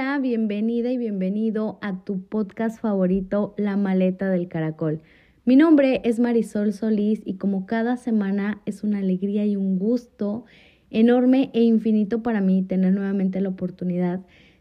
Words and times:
Hola, 0.00 0.20
bienvenida 0.20 0.92
y 0.92 0.96
bienvenido 0.96 1.80
a 1.82 2.04
tu 2.04 2.22
podcast 2.22 2.80
favorito, 2.80 3.52
La 3.56 3.76
Maleta 3.76 4.30
del 4.30 4.46
Caracol. 4.46 5.02
Mi 5.44 5.56
nombre 5.56 6.02
es 6.04 6.20
Marisol 6.20 6.72
Solís 6.72 7.20
y 7.24 7.34
como 7.34 7.66
cada 7.66 7.96
semana 7.96 8.62
es 8.64 8.84
una 8.84 8.98
alegría 9.00 9.44
y 9.44 9.56
un 9.56 9.76
gusto 9.76 10.44
enorme 10.90 11.50
e 11.52 11.62
infinito 11.62 12.22
para 12.22 12.40
mí 12.40 12.62
tener 12.62 12.92
nuevamente 12.92 13.40
la 13.40 13.48
oportunidad 13.48 14.20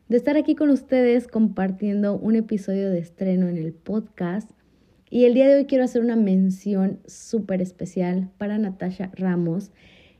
de 0.09 0.17
estar 0.17 0.37
aquí 0.37 0.55
con 0.55 0.71
ustedes 0.71 1.27
compartiendo 1.27 2.17
un 2.17 2.35
episodio 2.35 2.89
de 2.89 2.97
estreno 2.97 3.47
en 3.47 3.57
el 3.57 3.73
podcast. 3.73 4.49
Y 5.11 5.25
el 5.25 5.35
día 5.35 5.47
de 5.47 5.57
hoy 5.57 5.65
quiero 5.65 5.83
hacer 5.83 6.01
una 6.01 6.15
mención 6.15 6.97
súper 7.05 7.61
especial 7.61 8.31
para 8.39 8.57
Natasha 8.57 9.11
Ramos 9.13 9.71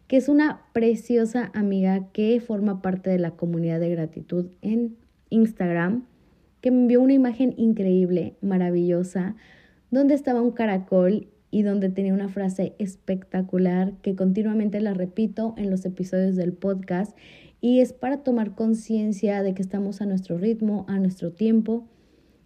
que 0.08 0.16
es 0.16 0.30
una 0.30 0.62
preciosa 0.73 1.52
amiga 1.54 2.08
que 2.14 2.40
forma 2.40 2.81
parte 2.81 3.09
de 3.09 3.20
la 3.20 3.31
comunidad 3.31 3.80
de 3.80 3.90
gratitud 3.90 4.48
en 4.62 4.95
Instagram, 5.30 6.05
que 6.62 6.72
me 6.72 6.81
envió 6.81 7.02
una 7.02 7.13
imagen 7.13 7.54
increíble, 7.58 8.36
maravillosa, 8.41 9.36
donde 9.91 10.13
estaba 10.13 10.41
un 10.41 10.52
caracol 10.52 11.27
y 11.52 11.62
donde 11.62 11.90
tenía 11.90 12.13
una 12.13 12.30
frase 12.30 12.76
espectacular 12.77 13.94
que 14.02 14.16
continuamente 14.16 14.81
la 14.81 14.94
repito 14.94 15.53
en 15.58 15.70
los 15.70 15.86
episodios 15.86 16.36
del 16.36 16.53
podcast 16.53 17.16
y 17.62 17.80
es 17.80 17.94
para 17.94 18.17
tomar 18.17 18.53
conciencia 18.55 19.41
de 19.44 19.53
que 19.53 19.62
estamos 19.62 20.02
a 20.02 20.05
nuestro 20.05 20.38
ritmo, 20.38 20.86
a 20.88 21.00
nuestro 21.00 21.31
tiempo. 21.31 21.88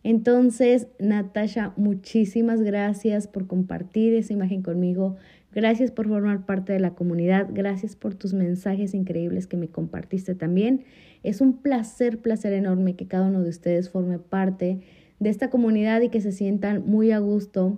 Entonces, 0.04 0.88
Natasha, 1.00 1.74
muchísimas 1.78 2.62
gracias 2.62 3.28
por 3.28 3.48
compartir 3.48 4.14
esa 4.14 4.34
imagen 4.34 4.64
conmigo. 4.64 5.18
Gracias 5.54 5.92
por 5.92 6.08
formar 6.08 6.46
parte 6.46 6.72
de 6.72 6.80
la 6.80 6.96
comunidad. 6.96 7.50
Gracias 7.52 7.96
por 7.96 8.16
tus 8.16 8.34
mensajes 8.34 8.94
increíbles 8.94 9.48
que 9.48 9.58
me 9.58 9.68
compartiste 9.68 10.34
también. 10.34 10.86
Es 11.24 11.42
un 11.42 11.58
placer, 11.58 12.20
placer 12.20 12.54
enorme 12.54 12.96
que 12.96 13.08
cada 13.08 13.28
uno 13.28 13.44
de 13.44 13.50
ustedes 13.50 13.90
forme 13.90 14.18
parte 14.18 14.80
de 15.20 15.30
esta 15.30 15.50
comunidad 15.50 16.02
y 16.02 16.10
que 16.10 16.22
se 16.22 16.32
sientan 16.32 16.84
muy 16.86 17.12
a 17.12 17.20
gusto 17.20 17.78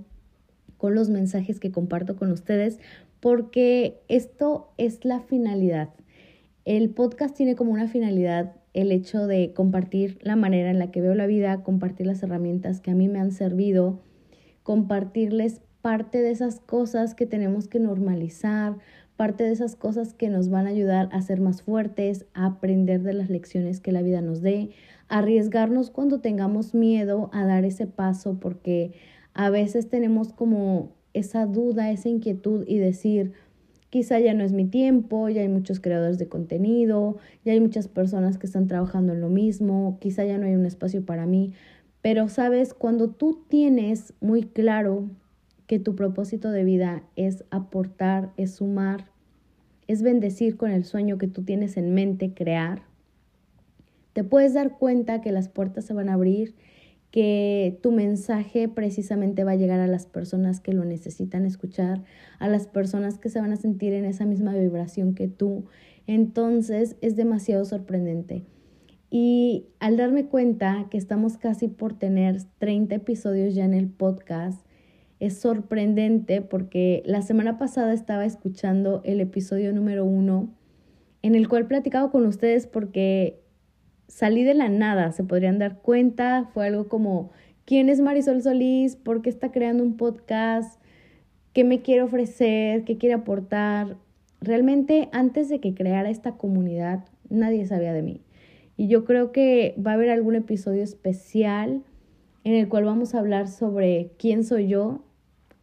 con 0.77 0.94
los 0.94 1.09
mensajes 1.09 1.59
que 1.59 1.71
comparto 1.71 2.16
con 2.16 2.31
ustedes, 2.31 2.79
porque 3.19 4.01
esto 4.07 4.71
es 4.77 5.03
la 5.03 5.21
finalidad. 5.21 5.89
El 6.66 6.89
podcast 6.89 7.35
tiene 7.35 7.55
como 7.55 7.71
una 7.71 7.88
finalidad 7.88 8.53
el 8.73 8.91
hecho 8.91 9.27
de 9.27 9.53
compartir 9.53 10.17
la 10.21 10.35
manera 10.35 10.69
en 10.69 10.79
la 10.79 10.91
que 10.91 11.01
veo 11.01 11.16
la 11.16 11.27
vida, 11.27 11.63
compartir 11.63 12.07
las 12.07 12.21
herramientas 12.21 12.81
que 12.81 12.91
a 12.91 12.95
mí 12.95 13.07
me 13.07 13.19
han 13.19 13.31
servido, 13.31 13.99
compartirles 14.63 15.61
parte 15.83 16.21
de 16.21 16.31
esas 16.31 16.61
cosas 16.61 17.13
que 17.13 17.25
tenemos 17.25 17.67
que 17.67 17.77
normalizar, 17.77 18.77
parte 19.17 19.43
de 19.43 19.51
esas 19.51 19.75
cosas 19.75 20.13
que 20.13 20.29
nos 20.29 20.47
van 20.47 20.65
a 20.65 20.69
ayudar 20.69 21.09
a 21.11 21.21
ser 21.21 21.41
más 21.41 21.61
fuertes, 21.61 22.25
a 22.33 22.45
aprender 22.45 23.03
de 23.03 23.11
las 23.11 23.29
lecciones 23.29 23.81
que 23.81 23.91
la 23.91 24.01
vida 24.01 24.21
nos 24.21 24.41
dé, 24.41 24.69
arriesgarnos 25.09 25.89
cuando 25.89 26.21
tengamos 26.21 26.73
miedo 26.73 27.29
a 27.33 27.45
dar 27.45 27.65
ese 27.65 27.85
paso, 27.85 28.37
porque 28.39 28.93
a 29.33 29.49
veces 29.49 29.89
tenemos 29.89 30.31
como 30.31 30.93
esa 31.13 31.45
duda, 31.47 31.91
esa 31.91 32.07
inquietud 32.07 32.63
y 32.65 32.77
decir, 32.77 33.33
quizá 33.89 34.19
ya 34.19 34.33
no 34.33 34.45
es 34.45 34.53
mi 34.53 34.63
tiempo, 34.63 35.27
ya 35.27 35.41
hay 35.41 35.49
muchos 35.49 35.81
creadores 35.81 36.17
de 36.17 36.29
contenido, 36.29 37.17
ya 37.43 37.51
hay 37.51 37.59
muchas 37.59 37.89
personas 37.89 38.37
que 38.37 38.45
están 38.45 38.67
trabajando 38.67 39.11
en 39.11 39.19
lo 39.19 39.27
mismo, 39.27 39.97
quizá 39.99 40.23
ya 40.23 40.37
no 40.37 40.45
hay 40.45 40.55
un 40.55 40.65
espacio 40.65 41.05
para 41.05 41.25
mí, 41.25 41.51
pero 42.01 42.29
sabes, 42.29 42.73
cuando 42.73 43.09
tú 43.09 43.43
tienes 43.49 44.13
muy 44.21 44.43
claro 44.43 45.09
que 45.73 45.79
tu 45.79 45.95
propósito 45.95 46.52
de 46.52 46.63
vida 46.63 47.02
es 47.16 47.45
aportar, 47.49 48.31
es 48.38 48.53
sumar, 48.53 49.07
es 49.88 50.03
bendecir 50.03 50.55
con 50.55 50.69
el 50.69 50.85
sueño 50.85 51.17
que 51.17 51.25
tú 51.25 51.41
tienes 51.41 51.77
en 51.77 51.95
mente, 51.95 52.35
crear, 52.35 52.83
te 54.13 54.23
puedes 54.23 54.53
dar 54.53 54.78
cuenta 54.78 55.19
que 55.19 55.31
las 55.31 55.50
puertas 55.50 55.85
se 55.85 55.95
van 55.95 56.09
a 56.09 56.13
abrir, 56.13 56.53
que 57.09 57.79
tu 57.81 57.91
mensaje 57.91 58.67
precisamente 58.67 59.44
va 59.44 59.53
a 59.53 59.56
llegar 59.56 59.79
a 59.79 59.88
las 59.88 60.06
personas 60.06 60.59
que 60.59 60.73
lo 60.73 60.85
necesitan 60.85 61.44
escuchar, 61.44 62.03
a 62.38 62.47
las 62.47 62.67
personas 62.67 63.17
que 63.17 63.29
se 63.29 63.41
van 63.41 63.51
a 63.51 63.55
sentir 63.55 63.94
en 63.94 64.05
esa 64.05 64.25
misma 64.25 64.53
vibración 64.53 65.16
que 65.16 65.28
tú. 65.28 65.66
Entonces 66.05 66.97
es 67.01 67.16
demasiado 67.16 67.66
sorprendente. 67.66 68.44
Y 69.09 69.66
al 69.79 69.97
darme 69.97 70.28
cuenta 70.28 70.85
que 70.91 71.00
estamos 71.00 71.38
casi 71.38 71.67
por 71.67 71.97
tener 71.97 72.44
30 72.59 72.94
episodios 72.94 73.55
ya 73.55 73.66
en 73.66 73.73
el 73.73 73.90
podcast, 73.90 74.63
es 75.25 75.38
sorprendente 75.38 76.41
porque 76.41 77.01
la 77.06 77.22
semana 77.22 77.57
pasada 77.57 77.94
estaba 77.94 78.25
escuchando 78.25 79.01
el 79.06 79.22
episodio 79.22 79.72
número 79.72 80.03
uno 80.03 80.50
en 81.22 81.35
el 81.35 81.47
cual 81.47 81.66
platicaba 81.66 82.11
con 82.11 82.25
ustedes 82.25 82.67
porque 82.67 83.39
salí 84.09 84.44
de 84.44 84.53
la 84.53 84.67
nada, 84.67 85.13
se 85.13 85.23
podrían 85.23 85.59
dar 85.59 85.79
cuenta, 85.81 86.50
fue 86.53 86.67
algo 86.67 86.89
como, 86.89 87.31
¿quién 87.63 87.88
es 87.88 88.01
Marisol 88.01 88.41
Solís? 88.41 88.97
¿Por 88.97 89.22
qué 89.22 89.29
está 89.29 89.50
creando 89.50 89.81
un 89.81 89.95
podcast? 89.95 90.81
¿Qué 91.53 91.63
me 91.63 91.81
quiere 91.81 92.01
ofrecer? 92.01 92.84
¿Qué 92.84 92.97
quiere 92.97 93.16
aportar? 93.16 93.95
Realmente 94.41 95.07
antes 95.13 95.47
de 95.47 95.61
que 95.61 95.73
creara 95.73 96.09
esta 96.09 96.34
comunidad, 96.34 97.05
nadie 97.29 97.66
sabía 97.66 97.94
de 97.94 98.01
mí. 98.01 98.19
Y 98.75 98.90
yo 98.90 99.05
creo 99.05 99.31
que 99.31 99.73
va 99.79 99.91
a 99.91 99.94
haber 99.94 100.09
algún 100.09 100.35
episodio 100.35 100.84
especial 100.84 101.81
en 102.44 102.55
el 102.55 102.67
cual 102.67 102.84
vamos 102.84 103.16
a 103.16 103.19
hablar 103.19 103.47
sobre 103.47 104.11
quién 104.17 104.44
soy 104.44 104.67
yo, 104.67 105.01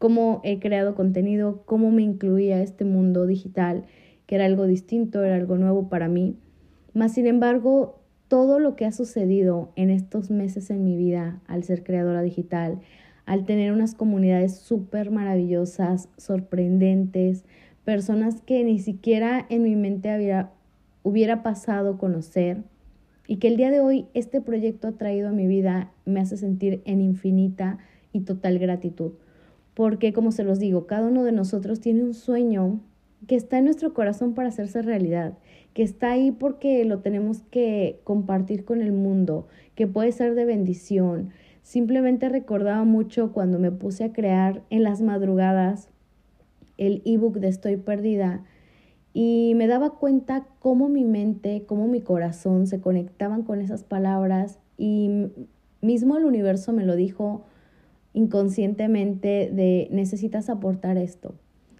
cómo 0.00 0.40
he 0.44 0.60
creado 0.60 0.94
contenido, 0.94 1.62
cómo 1.66 1.90
me 1.90 2.00
incluía 2.00 2.62
este 2.62 2.86
mundo 2.86 3.26
digital, 3.26 3.84
que 4.26 4.36
era 4.36 4.46
algo 4.46 4.66
distinto, 4.66 5.22
era 5.22 5.36
algo 5.36 5.58
nuevo 5.58 5.90
para 5.90 6.08
mí. 6.08 6.38
Mas, 6.94 7.12
sin 7.12 7.26
embargo, 7.26 8.00
todo 8.26 8.60
lo 8.60 8.76
que 8.76 8.86
ha 8.86 8.92
sucedido 8.92 9.72
en 9.76 9.90
estos 9.90 10.30
meses 10.30 10.70
en 10.70 10.84
mi 10.84 10.96
vida 10.96 11.42
al 11.46 11.64
ser 11.64 11.84
creadora 11.84 12.22
digital, 12.22 12.80
al 13.26 13.44
tener 13.44 13.72
unas 13.72 13.94
comunidades 13.94 14.56
súper 14.56 15.10
maravillosas, 15.10 16.08
sorprendentes, 16.16 17.44
personas 17.84 18.40
que 18.40 18.64
ni 18.64 18.78
siquiera 18.78 19.44
en 19.50 19.64
mi 19.64 19.76
mente 19.76 20.16
hubiera, 20.16 20.50
hubiera 21.02 21.42
pasado 21.42 21.98
conocer 21.98 22.62
y 23.26 23.36
que 23.36 23.48
el 23.48 23.58
día 23.58 23.70
de 23.70 23.80
hoy 23.80 24.06
este 24.14 24.40
proyecto 24.40 24.88
ha 24.88 24.92
traído 24.92 25.28
a 25.28 25.32
mi 25.32 25.46
vida 25.46 25.92
me 26.06 26.20
hace 26.20 26.38
sentir 26.38 26.80
en 26.86 27.02
infinita 27.02 27.76
y 28.14 28.20
total 28.20 28.58
gratitud 28.58 29.12
porque 29.74 30.12
como 30.12 30.32
se 30.32 30.44
los 30.44 30.58
digo, 30.58 30.86
cada 30.86 31.08
uno 31.08 31.24
de 31.24 31.32
nosotros 31.32 31.80
tiene 31.80 32.02
un 32.02 32.14
sueño 32.14 32.80
que 33.26 33.36
está 33.36 33.58
en 33.58 33.66
nuestro 33.66 33.92
corazón 33.92 34.34
para 34.34 34.48
hacerse 34.48 34.82
realidad, 34.82 35.34
que 35.74 35.82
está 35.82 36.10
ahí 36.10 36.30
porque 36.30 36.84
lo 36.84 37.00
tenemos 37.00 37.42
que 37.50 38.00
compartir 38.04 38.64
con 38.64 38.80
el 38.80 38.92
mundo, 38.92 39.46
que 39.74 39.86
puede 39.86 40.12
ser 40.12 40.34
de 40.34 40.44
bendición. 40.44 41.30
Simplemente 41.62 42.28
recordaba 42.28 42.84
mucho 42.84 43.32
cuando 43.32 43.58
me 43.58 43.70
puse 43.70 44.04
a 44.04 44.12
crear 44.12 44.62
en 44.70 44.82
las 44.82 45.02
madrugadas 45.02 45.88
el 46.78 47.02
ebook 47.04 47.36
de 47.36 47.48
Estoy 47.48 47.76
perdida 47.76 48.42
y 49.12 49.52
me 49.56 49.66
daba 49.66 49.90
cuenta 49.90 50.46
cómo 50.60 50.88
mi 50.88 51.04
mente, 51.04 51.64
cómo 51.66 51.88
mi 51.88 52.00
corazón 52.00 52.66
se 52.66 52.80
conectaban 52.80 53.42
con 53.42 53.60
esas 53.60 53.84
palabras 53.84 54.58
y 54.78 55.28
mismo 55.82 56.16
el 56.16 56.24
universo 56.24 56.72
me 56.72 56.84
lo 56.84 56.96
dijo 56.96 57.44
inconscientemente 58.12 59.50
de 59.52 59.88
necesitas 59.90 60.50
aportar 60.50 60.96
esto, 60.96 61.34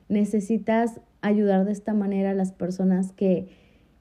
necesitas 0.09 1.01
ayudar 1.21 1.65
de 1.65 1.73
esta 1.73 1.95
manera 1.95 2.31
a 2.31 2.35
las 2.35 2.53
personas 2.53 3.13
que 3.13 3.49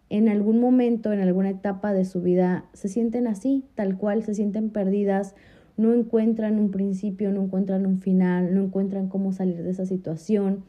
en 0.09 0.28
algún 0.28 0.59
momento, 0.59 1.13
en 1.13 1.19
alguna 1.19 1.51
etapa 1.51 1.94
de 1.94 2.06
su 2.06 2.22
vida 2.22 2.66
se 2.73 2.88
sienten 2.88 3.28
así, 3.28 3.66
tal 3.75 3.97
cual, 3.97 4.23
se 4.23 4.34
sienten 4.34 4.72
perdidas, 4.72 5.35
no 5.78 5.94
encuentran 5.94 6.59
un 6.59 6.72
principio, 6.72 7.31
no 7.31 7.44
encuentran 7.44 7.85
un 7.85 8.01
final, 8.01 8.53
no 8.53 8.63
encuentran 8.63 9.07
cómo 9.07 9.31
salir 9.31 9.63
de 9.63 9.69
esa 9.69 9.85
situación, 9.85 10.64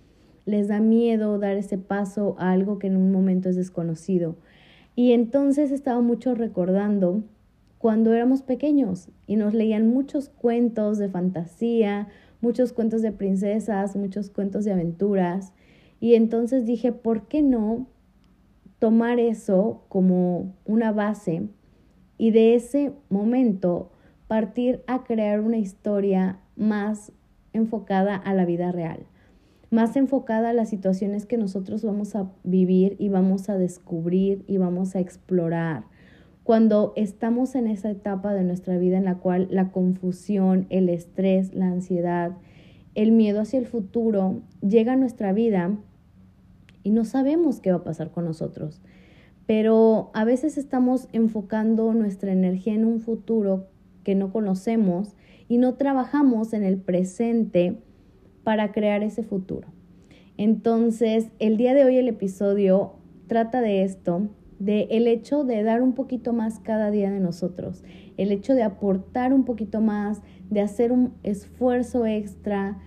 les 0.44 0.68
da 0.68 0.80
miedo 0.80 1.38
dar 1.38 1.56
ese 1.56 1.78
paso 1.78 2.36
a 2.38 2.52
algo 2.52 2.78
que 2.78 2.86
en 2.86 2.96
un 2.96 3.10
momento 3.12 3.48
es 3.48 3.56
desconocido. 3.56 4.36
Y 4.94 5.12
entonces 5.12 5.70
estaba 5.70 6.00
mucho 6.00 6.34
recordando 6.34 7.22
cuando 7.80 8.12
éramos 8.12 8.42
pequeños 8.42 9.08
y 9.26 9.36
nos 9.36 9.54
leían 9.54 9.88
muchos 9.88 10.28
cuentos 10.28 10.98
de 10.98 11.08
fantasía, 11.08 12.08
muchos 12.42 12.74
cuentos 12.74 13.00
de 13.00 13.10
princesas, 13.10 13.96
muchos 13.96 14.28
cuentos 14.28 14.66
de 14.66 14.72
aventuras. 14.72 15.54
Y 15.98 16.14
entonces 16.14 16.66
dije, 16.66 16.92
¿por 16.92 17.26
qué 17.26 17.40
no 17.40 17.86
tomar 18.80 19.18
eso 19.18 19.86
como 19.88 20.54
una 20.66 20.92
base 20.92 21.48
y 22.18 22.32
de 22.32 22.54
ese 22.54 22.92
momento 23.08 23.90
partir 24.28 24.82
a 24.86 25.02
crear 25.04 25.40
una 25.40 25.56
historia 25.56 26.38
más 26.56 27.12
enfocada 27.54 28.14
a 28.14 28.34
la 28.34 28.44
vida 28.44 28.72
real, 28.72 29.06
más 29.70 29.96
enfocada 29.96 30.50
a 30.50 30.52
las 30.52 30.68
situaciones 30.68 31.24
que 31.24 31.38
nosotros 31.38 31.82
vamos 31.82 32.14
a 32.14 32.30
vivir 32.44 32.96
y 32.98 33.08
vamos 33.08 33.48
a 33.48 33.56
descubrir 33.56 34.44
y 34.46 34.58
vamos 34.58 34.94
a 34.96 35.00
explorar 35.00 35.84
cuando 36.44 36.92
estamos 36.96 37.54
en 37.54 37.66
esa 37.66 37.90
etapa 37.90 38.34
de 38.34 38.44
nuestra 38.44 38.78
vida 38.78 38.96
en 38.98 39.04
la 39.04 39.18
cual 39.18 39.48
la 39.50 39.70
confusión, 39.70 40.66
el 40.70 40.88
estrés, 40.88 41.54
la 41.54 41.68
ansiedad, 41.68 42.32
el 42.94 43.12
miedo 43.12 43.40
hacia 43.40 43.58
el 43.58 43.66
futuro 43.66 44.42
llega 44.60 44.94
a 44.94 44.96
nuestra 44.96 45.32
vida 45.32 45.76
y 46.82 46.90
no 46.90 47.04
sabemos 47.04 47.60
qué 47.60 47.70
va 47.70 47.78
a 47.78 47.84
pasar 47.84 48.10
con 48.10 48.24
nosotros. 48.24 48.80
pero 49.46 50.10
a 50.14 50.24
veces 50.24 50.56
estamos 50.58 51.08
enfocando 51.12 51.92
nuestra 51.92 52.30
energía 52.30 52.72
en 52.74 52.84
un 52.84 53.00
futuro 53.00 53.66
que 54.04 54.14
no 54.14 54.30
conocemos 54.32 55.16
y 55.48 55.58
no 55.58 55.74
trabajamos 55.74 56.52
en 56.52 56.62
el 56.62 56.78
presente 56.78 57.76
para 58.44 58.70
crear 58.70 59.02
ese 59.02 59.24
futuro. 59.24 59.66
Entonces, 60.36 61.30
el 61.40 61.56
día 61.56 61.74
de 61.74 61.84
hoy 61.84 61.96
el 61.96 62.06
episodio 62.06 62.92
trata 63.26 63.60
de 63.60 63.82
esto, 63.82 64.28
de 64.60 64.86
el 64.90 65.08
hecho 65.08 65.42
de 65.42 65.64
dar 65.64 65.82
un 65.82 65.94
poquito 65.94 66.32
más 66.32 66.60
cada 66.60 66.92
día 66.92 67.10
de 67.10 67.18
nosotros, 67.18 67.82
el 68.16 68.30
hecho 68.30 68.54
de 68.54 68.62
aportar 68.62 69.32
un 69.32 69.44
poquito 69.44 69.80
más, 69.80 70.20
de 70.50 70.60
hacer 70.60 70.92
un 70.92 71.14
esfuerzo 71.24 72.06
extra, 72.06 72.78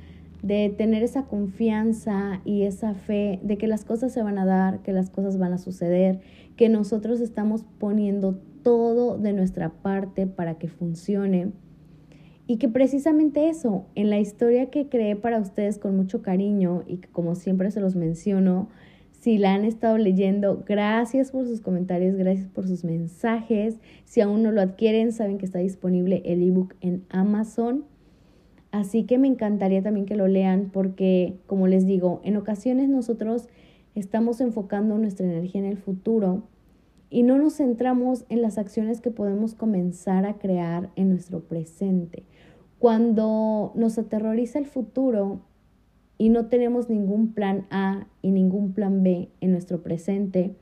de 0.44 0.70
tener 0.78 1.04
esa 1.04 1.24
confianza 1.24 2.42
y 2.46 2.64
esa 2.64 2.94
fe 2.94 3.40
de 3.44 3.58
que 3.58 3.68
las 3.68 3.86
cosas 3.86 4.14
se 4.14 4.22
van 4.22 4.38
a 4.38 4.46
dar, 4.46 4.84
que 4.84 4.94
las 4.94 5.10
cosas 5.10 5.38
van 5.38 5.54
a 5.54 5.58
suceder, 5.58 6.22
que 6.56 6.70
nosotros 6.70 7.20
estamos 7.22 7.66
poniendo 7.80 8.40
todo 8.62 9.18
de 9.18 9.34
nuestra 9.34 9.70
parte 9.70 10.28
para 10.28 10.60
que 10.60 10.68
funcione. 10.68 11.52
Y 12.46 12.58
que 12.58 12.68
precisamente 12.68 13.48
eso, 13.48 13.86
en 13.96 14.10
la 14.10 14.20
historia 14.20 14.70
que 14.70 14.90
creé 14.90 15.16
para 15.16 15.40
ustedes 15.40 15.80
con 15.80 15.96
mucho 15.96 16.22
cariño 16.22 16.84
y 16.88 16.98
que 16.98 17.08
como 17.08 17.36
siempre 17.36 17.72
se 17.72 17.80
los 17.80 17.96
menciono, 17.96 18.68
si 19.24 19.38
la 19.38 19.54
han 19.54 19.64
estado 19.64 19.98
leyendo, 19.98 20.66
gracias 20.68 21.32
por 21.32 21.48
sus 21.48 21.62
comentarios, 21.62 22.18
gracias 22.18 22.50
por 22.50 22.68
sus 22.68 22.84
mensajes. 22.84 23.80
Si 24.04 24.20
aún 24.20 24.44
no 24.44 24.52
lo 24.52 24.60
adquieren, 24.60 25.14
saben 25.14 25.38
que 25.38 25.46
está 25.46 25.60
disponible 25.60 26.22
el 26.26 26.44
ebook 26.44 26.76
en 26.82 27.06
Amazon. 27.08 27.86
Así 28.72 29.06
que 29.06 29.18
me 29.18 29.30
encantaría 29.30 29.82
también 29.82 30.06
que 30.06 30.18
lo 30.18 30.28
lean 30.28 30.72
porque, 30.74 31.38
como 31.48 31.68
les 31.68 31.86
digo, 31.86 32.20
en 32.26 32.36
ocasiones 32.36 32.90
nosotros 32.90 33.48
estamos 33.96 34.42
enfocando 34.42 34.98
nuestra 34.98 35.26
energía 35.26 35.62
en 35.62 35.68
el 35.68 35.78
futuro 35.78 36.44
y 37.10 37.24
no 37.24 37.38
nos 37.38 37.56
centramos 37.56 38.26
en 38.28 38.42
las 38.42 38.58
acciones 38.58 39.00
que 39.00 39.10
podemos 39.10 39.56
comenzar 39.56 40.26
a 40.26 40.34
crear 40.34 40.90
en 40.98 41.08
nuestro 41.08 41.40
presente. 41.40 42.26
Cuando 42.78 43.72
nos 43.74 43.98
aterroriza 43.98 44.60
el 44.60 44.66
futuro 44.66 45.40
y 46.18 46.30
no 46.30 46.48
tenemos 46.48 46.90
ningún 46.90 47.34
plan 47.34 47.66
A 47.70 48.08
y 48.22 48.32
ningún 48.32 48.74
plan 48.74 49.04
B 49.04 49.30
en 49.42 49.52
nuestro 49.52 49.82
presente, 49.82 50.56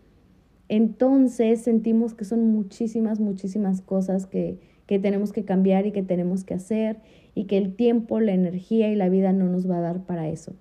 entonces 0.69 1.61
sentimos 1.61 2.13
que 2.13 2.23
son 2.23 2.51
muchísimas, 2.51 3.19
muchísimas 3.19 3.81
cosas 3.81 4.25
que, 4.25 4.57
que 4.85 4.99
tenemos 4.99 5.33
que 5.33 5.43
cambiar 5.43 5.85
y 5.85 5.91
que 5.91 6.03
tenemos 6.03 6.43
que 6.43 6.53
hacer 6.53 6.97
y 7.35 7.45
que 7.45 7.57
el 7.57 7.75
tiempo, 7.75 8.19
la 8.19 8.33
energía 8.33 8.89
y 8.89 8.95
la 8.95 9.09
vida 9.09 9.33
no 9.33 9.45
nos 9.45 9.69
va 9.69 9.77
a 9.77 9.81
dar 9.81 10.05
para 10.05 10.29
eso. 10.29 10.53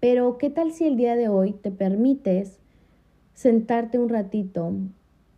Pero, 0.00 0.38
¿qué 0.38 0.48
tal 0.50 0.72
si 0.72 0.84
el 0.84 0.96
día 0.96 1.16
de 1.16 1.28
hoy 1.28 1.52
te 1.52 1.70
permites 1.70 2.60
sentarte 3.34 3.98
un 3.98 4.08
ratito 4.08 4.72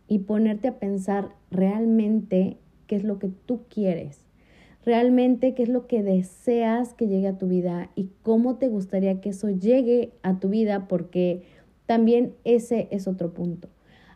y 0.07 0.19
ponerte 0.19 0.67
a 0.67 0.79
pensar 0.79 1.29
realmente 1.49 2.57
qué 2.87 2.95
es 2.95 3.03
lo 3.03 3.19
que 3.19 3.29
tú 3.29 3.61
quieres? 3.69 4.23
Realmente 4.85 5.53
qué 5.53 5.63
es 5.63 5.69
lo 5.69 5.87
que 5.87 6.01
deseas 6.01 6.93
que 6.93 7.07
llegue 7.07 7.27
a 7.27 7.37
tu 7.37 7.47
vida 7.47 7.91
y 7.95 8.09
cómo 8.23 8.55
te 8.55 8.67
gustaría 8.67 9.21
que 9.21 9.29
eso 9.29 9.49
llegue 9.49 10.13
a 10.23 10.39
tu 10.39 10.49
vida 10.49 10.87
porque 10.87 11.43
también 11.85 12.33
ese 12.43 12.87
es 12.91 13.07
otro 13.07 13.33
punto. 13.33 13.69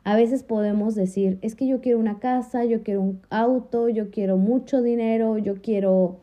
A 0.03 0.15
veces 0.15 0.43
podemos 0.43 0.95
decir, 0.95 1.39
es 1.41 1.55
que 1.55 1.67
yo 1.67 1.81
quiero 1.81 1.99
una 1.99 2.19
casa, 2.19 2.63
yo 2.63 2.83
quiero 2.83 3.01
un 3.01 3.21
auto, 3.29 3.89
yo 3.89 4.11
quiero 4.11 4.37
mucho 4.37 4.81
dinero, 4.81 5.37
yo 5.37 5.61
quiero 5.61 6.19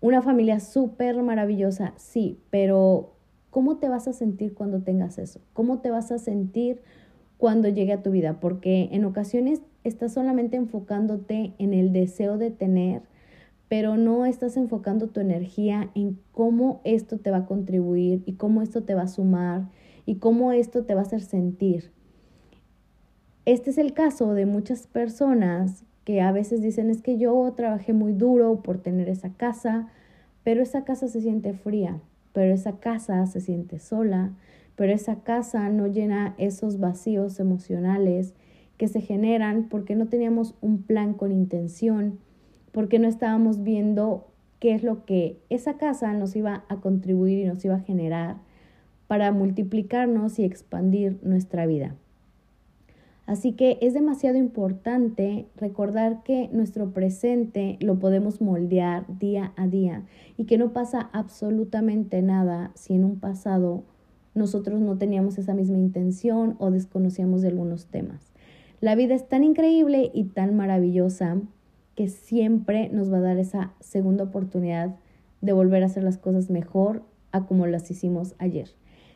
una 0.00 0.22
familia 0.22 0.60
súper 0.60 1.20
maravillosa, 1.22 1.94
sí, 1.96 2.38
pero 2.50 3.14
¿cómo 3.50 3.78
te 3.78 3.88
vas 3.88 4.06
a 4.06 4.12
sentir 4.12 4.54
cuando 4.54 4.82
tengas 4.82 5.18
eso? 5.18 5.40
¿Cómo 5.54 5.80
te 5.80 5.90
vas 5.90 6.12
a 6.12 6.18
sentir 6.18 6.82
cuando 7.36 7.68
llegue 7.68 7.92
a 7.92 8.02
tu 8.02 8.10
vida? 8.10 8.38
Porque 8.38 8.90
en 8.92 9.04
ocasiones 9.04 9.62
estás 9.82 10.12
solamente 10.12 10.56
enfocándote 10.56 11.54
en 11.58 11.72
el 11.72 11.92
deseo 11.92 12.36
de 12.36 12.50
tener, 12.50 13.02
pero 13.68 13.96
no 13.96 14.26
estás 14.26 14.56
enfocando 14.56 15.08
tu 15.08 15.20
energía 15.20 15.90
en 15.94 16.18
cómo 16.32 16.80
esto 16.84 17.18
te 17.18 17.30
va 17.30 17.38
a 17.38 17.46
contribuir 17.46 18.22
y 18.26 18.34
cómo 18.34 18.62
esto 18.62 18.82
te 18.82 18.94
va 18.94 19.02
a 19.02 19.08
sumar 19.08 19.68
y 20.06 20.16
cómo 20.16 20.52
esto 20.52 20.84
te 20.84 20.94
va 20.94 21.00
a 21.00 21.04
hacer 21.04 21.22
sentir. 21.22 21.90
Este 23.46 23.70
es 23.70 23.78
el 23.78 23.92
caso 23.92 24.34
de 24.34 24.46
muchas 24.46 24.86
personas 24.86 25.84
que 26.04 26.20
a 26.20 26.32
veces 26.32 26.62
dicen 26.62 26.90
es 26.90 27.02
que 27.02 27.18
yo 27.18 27.52
trabajé 27.56 27.92
muy 27.92 28.12
duro 28.12 28.62
por 28.62 28.78
tener 28.78 29.08
esa 29.08 29.30
casa, 29.30 29.88
pero 30.42 30.62
esa 30.62 30.84
casa 30.84 31.08
se 31.08 31.20
siente 31.20 31.54
fría, 31.54 32.00
pero 32.32 32.52
esa 32.52 32.78
casa 32.78 33.26
se 33.26 33.40
siente 33.40 33.78
sola, 33.78 34.32
pero 34.76 34.92
esa 34.92 35.16
casa 35.16 35.68
no 35.70 35.86
llena 35.86 36.34
esos 36.36 36.78
vacíos 36.78 37.40
emocionales 37.40 38.34
que 38.76 38.88
se 38.88 39.00
generan 39.00 39.68
porque 39.68 39.94
no 39.94 40.08
teníamos 40.08 40.54
un 40.60 40.82
plan 40.82 41.14
con 41.14 41.32
intención, 41.32 42.18
porque 42.74 42.98
no 42.98 43.06
estábamos 43.06 43.62
viendo 43.62 44.26
qué 44.58 44.74
es 44.74 44.82
lo 44.82 45.04
que 45.04 45.38
esa 45.48 45.74
casa 45.74 46.12
nos 46.12 46.34
iba 46.34 46.64
a 46.68 46.80
contribuir 46.80 47.38
y 47.38 47.44
nos 47.44 47.64
iba 47.64 47.76
a 47.76 47.80
generar 47.80 48.38
para 49.06 49.30
multiplicarnos 49.30 50.40
y 50.40 50.44
expandir 50.44 51.20
nuestra 51.22 51.66
vida. 51.66 51.94
Así 53.26 53.52
que 53.52 53.78
es 53.80 53.94
demasiado 53.94 54.36
importante 54.36 55.46
recordar 55.56 56.24
que 56.24 56.50
nuestro 56.52 56.90
presente 56.90 57.78
lo 57.80 57.98
podemos 58.00 58.40
moldear 58.40 59.06
día 59.18 59.52
a 59.56 59.68
día 59.68 60.02
y 60.36 60.44
que 60.44 60.58
no 60.58 60.72
pasa 60.72 61.08
absolutamente 61.12 62.22
nada 62.22 62.72
si 62.74 62.94
en 62.94 63.04
un 63.04 63.20
pasado 63.20 63.84
nosotros 64.34 64.80
no 64.80 64.98
teníamos 64.98 65.38
esa 65.38 65.54
misma 65.54 65.78
intención 65.78 66.56
o 66.58 66.72
desconocíamos 66.72 67.40
de 67.40 67.48
algunos 67.48 67.86
temas. 67.86 68.32
La 68.80 68.96
vida 68.96 69.14
es 69.14 69.28
tan 69.28 69.44
increíble 69.44 70.10
y 70.12 70.24
tan 70.24 70.56
maravillosa 70.56 71.38
que 71.94 72.08
siempre 72.08 72.88
nos 72.88 73.12
va 73.12 73.18
a 73.18 73.22
dar 73.22 73.38
esa 73.38 73.72
segunda 73.80 74.24
oportunidad 74.24 74.96
de 75.40 75.52
volver 75.52 75.82
a 75.82 75.86
hacer 75.86 76.02
las 76.04 76.18
cosas 76.18 76.50
mejor 76.50 77.02
a 77.32 77.46
como 77.46 77.66
las 77.66 77.90
hicimos 77.90 78.34
ayer 78.38 78.68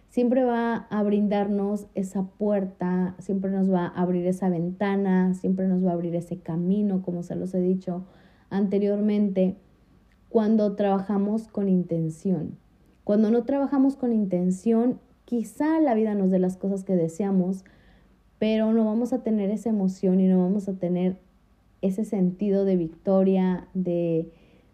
siempre 0.08 0.44
va 0.44 0.86
a 0.90 1.02
brindarnos 1.02 1.86
esa 1.94 2.24
puerta, 2.24 3.14
siempre 3.18 3.50
nos 3.50 3.72
va 3.72 3.86
a 3.86 4.00
abrir 4.00 4.26
esa 4.26 4.48
ventana, 4.48 5.34
siempre 5.34 5.68
nos 5.68 5.84
va 5.84 5.90
a 5.90 5.94
abrir 5.94 6.14
ese 6.14 6.38
camino, 6.38 7.02
como 7.02 7.22
se 7.22 7.36
los 7.36 7.54
he 7.54 7.60
dicho 7.60 8.04
anteriormente, 8.50 9.56
cuando 10.28 10.74
trabajamos 10.74 11.48
con 11.48 11.68
intención. 11.68 12.58
Cuando 13.04 13.30
no 13.30 13.44
trabajamos 13.44 13.96
con 13.96 14.12
intención, 14.12 15.00
quizá 15.24 15.80
la 15.80 15.94
vida 15.94 16.14
nos 16.14 16.30
dé 16.30 16.38
las 16.38 16.56
cosas 16.56 16.84
que 16.84 16.94
deseamos, 16.94 17.64
pero 18.38 18.72
no 18.72 18.84
vamos 18.84 19.12
a 19.12 19.22
tener 19.22 19.50
esa 19.50 19.70
emoción 19.70 20.20
y 20.20 20.28
no 20.28 20.40
vamos 20.42 20.68
a 20.68 20.74
tener 20.74 21.18
ese 21.82 22.04
sentido 22.04 22.64
de 22.64 22.76
victoria, 22.76 23.68
de, 23.74 24.30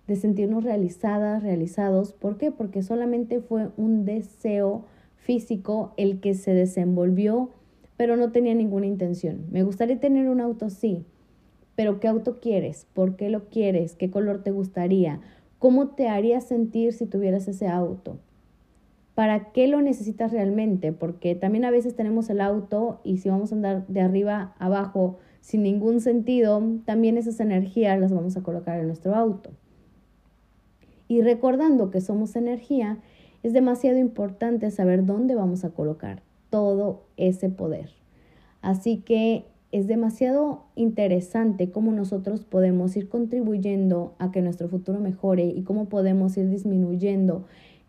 de 0.06 0.16
sentirnos 0.16 0.64
realizadas, 0.64 1.42
realizados. 1.42 2.12
¿Por 2.12 2.38
qué? 2.38 2.50
Porque 2.50 2.82
solamente 2.82 3.40
fue 3.40 3.70
un 3.76 4.04
deseo 4.04 4.84
físico 5.16 5.94
el 5.96 6.20
que 6.20 6.34
se 6.34 6.54
desenvolvió, 6.54 7.50
pero 7.96 8.16
no 8.16 8.32
tenía 8.32 8.54
ninguna 8.54 8.86
intención. 8.86 9.46
Me 9.50 9.62
gustaría 9.62 10.00
tener 10.00 10.28
un 10.28 10.40
auto, 10.40 10.70
sí, 10.70 11.06
pero 11.76 12.00
¿qué 12.00 12.08
auto 12.08 12.40
quieres? 12.40 12.86
¿Por 12.92 13.16
qué 13.16 13.30
lo 13.30 13.48
quieres? 13.48 13.94
¿Qué 13.94 14.10
color 14.10 14.42
te 14.42 14.50
gustaría? 14.50 15.20
¿Cómo 15.58 15.88
te 15.88 16.08
haría 16.08 16.40
sentir 16.40 16.92
si 16.92 17.06
tuvieras 17.06 17.48
ese 17.48 17.68
auto? 17.68 18.18
¿Para 19.14 19.52
qué 19.52 19.68
lo 19.68 19.80
necesitas 19.80 20.32
realmente? 20.32 20.92
Porque 20.92 21.34
también 21.34 21.64
a 21.64 21.70
veces 21.70 21.94
tenemos 21.94 22.28
el 22.30 22.40
auto 22.40 23.00
y 23.04 23.18
si 23.18 23.28
vamos 23.28 23.52
a 23.52 23.54
andar 23.54 23.86
de 23.86 24.00
arriba 24.00 24.54
abajo 24.58 25.18
sin 25.44 25.62
ningún 25.62 26.00
sentido, 26.00 26.62
también 26.86 27.18
esas 27.18 27.38
energías 27.38 28.00
las 28.00 28.14
vamos 28.14 28.34
a 28.38 28.42
colocar 28.42 28.80
en 28.80 28.86
nuestro 28.86 29.14
auto. 29.14 29.50
Y 31.06 31.20
recordando 31.20 31.90
que 31.90 32.00
somos 32.00 32.34
energía, 32.34 32.96
es 33.42 33.52
demasiado 33.52 33.98
importante 33.98 34.70
saber 34.70 35.04
dónde 35.04 35.34
vamos 35.34 35.62
a 35.66 35.68
colocar 35.68 36.22
todo 36.48 37.02
ese 37.18 37.50
poder. 37.50 37.90
Así 38.62 39.02
que 39.04 39.44
es 39.70 39.86
demasiado 39.86 40.64
interesante 40.76 41.70
cómo 41.70 41.92
nosotros 41.92 42.42
podemos 42.46 42.96
ir 42.96 43.10
contribuyendo 43.10 44.14
a 44.18 44.32
que 44.32 44.40
nuestro 44.40 44.70
futuro 44.70 44.98
mejore 44.98 45.44
y 45.44 45.62
cómo 45.64 45.90
podemos 45.90 46.38
ir 46.38 46.48
disminuyendo 46.48 47.44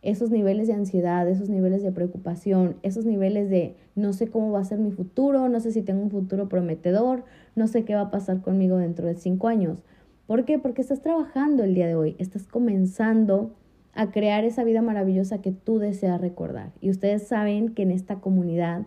esos 0.06 0.30
niveles 0.30 0.68
de 0.68 0.74
ansiedad, 0.74 1.28
esos 1.28 1.50
niveles 1.50 1.82
de 1.82 1.92
preocupación, 1.92 2.76
esos 2.84 3.06
niveles 3.06 3.50
de 3.50 3.76
no 3.96 4.14
sé 4.14 4.28
cómo 4.28 4.52
va 4.52 4.60
a 4.60 4.66
ser 4.66 4.80
mi 4.80 4.92
futuro, 4.92 5.50
no 5.50 5.60
sé 5.60 5.72
si 5.72 5.82
tengo 5.82 6.04
un 6.04 6.12
futuro 6.12 6.48
prometedor, 6.48 7.26
no 7.56 7.68
sé 7.68 7.84
qué 7.84 7.96
va 7.96 8.02
a 8.02 8.12
pasar 8.12 8.42
conmigo 8.42 8.78
dentro 8.78 9.08
de 9.08 9.16
cinco 9.16 9.48
años. 9.48 9.84
¿Por 10.28 10.46
qué? 10.46 10.60
Porque 10.60 10.82
estás 10.82 11.02
trabajando 11.02 11.64
el 11.64 11.74
día 11.74 11.88
de 11.88 11.96
hoy, 11.96 12.16
estás 12.20 12.48
comenzando 12.48 13.52
a 13.94 14.12
crear 14.12 14.44
esa 14.44 14.64
vida 14.64 14.82
maravillosa 14.82 15.42
que 15.42 15.52
tú 15.52 15.80
deseas 15.80 16.22
recordar. 16.22 16.72
Y 16.82 16.92
ustedes 16.92 17.28
saben 17.28 17.74
que 17.74 17.82
en 17.82 17.92
esta 17.92 18.18
comunidad 18.20 18.84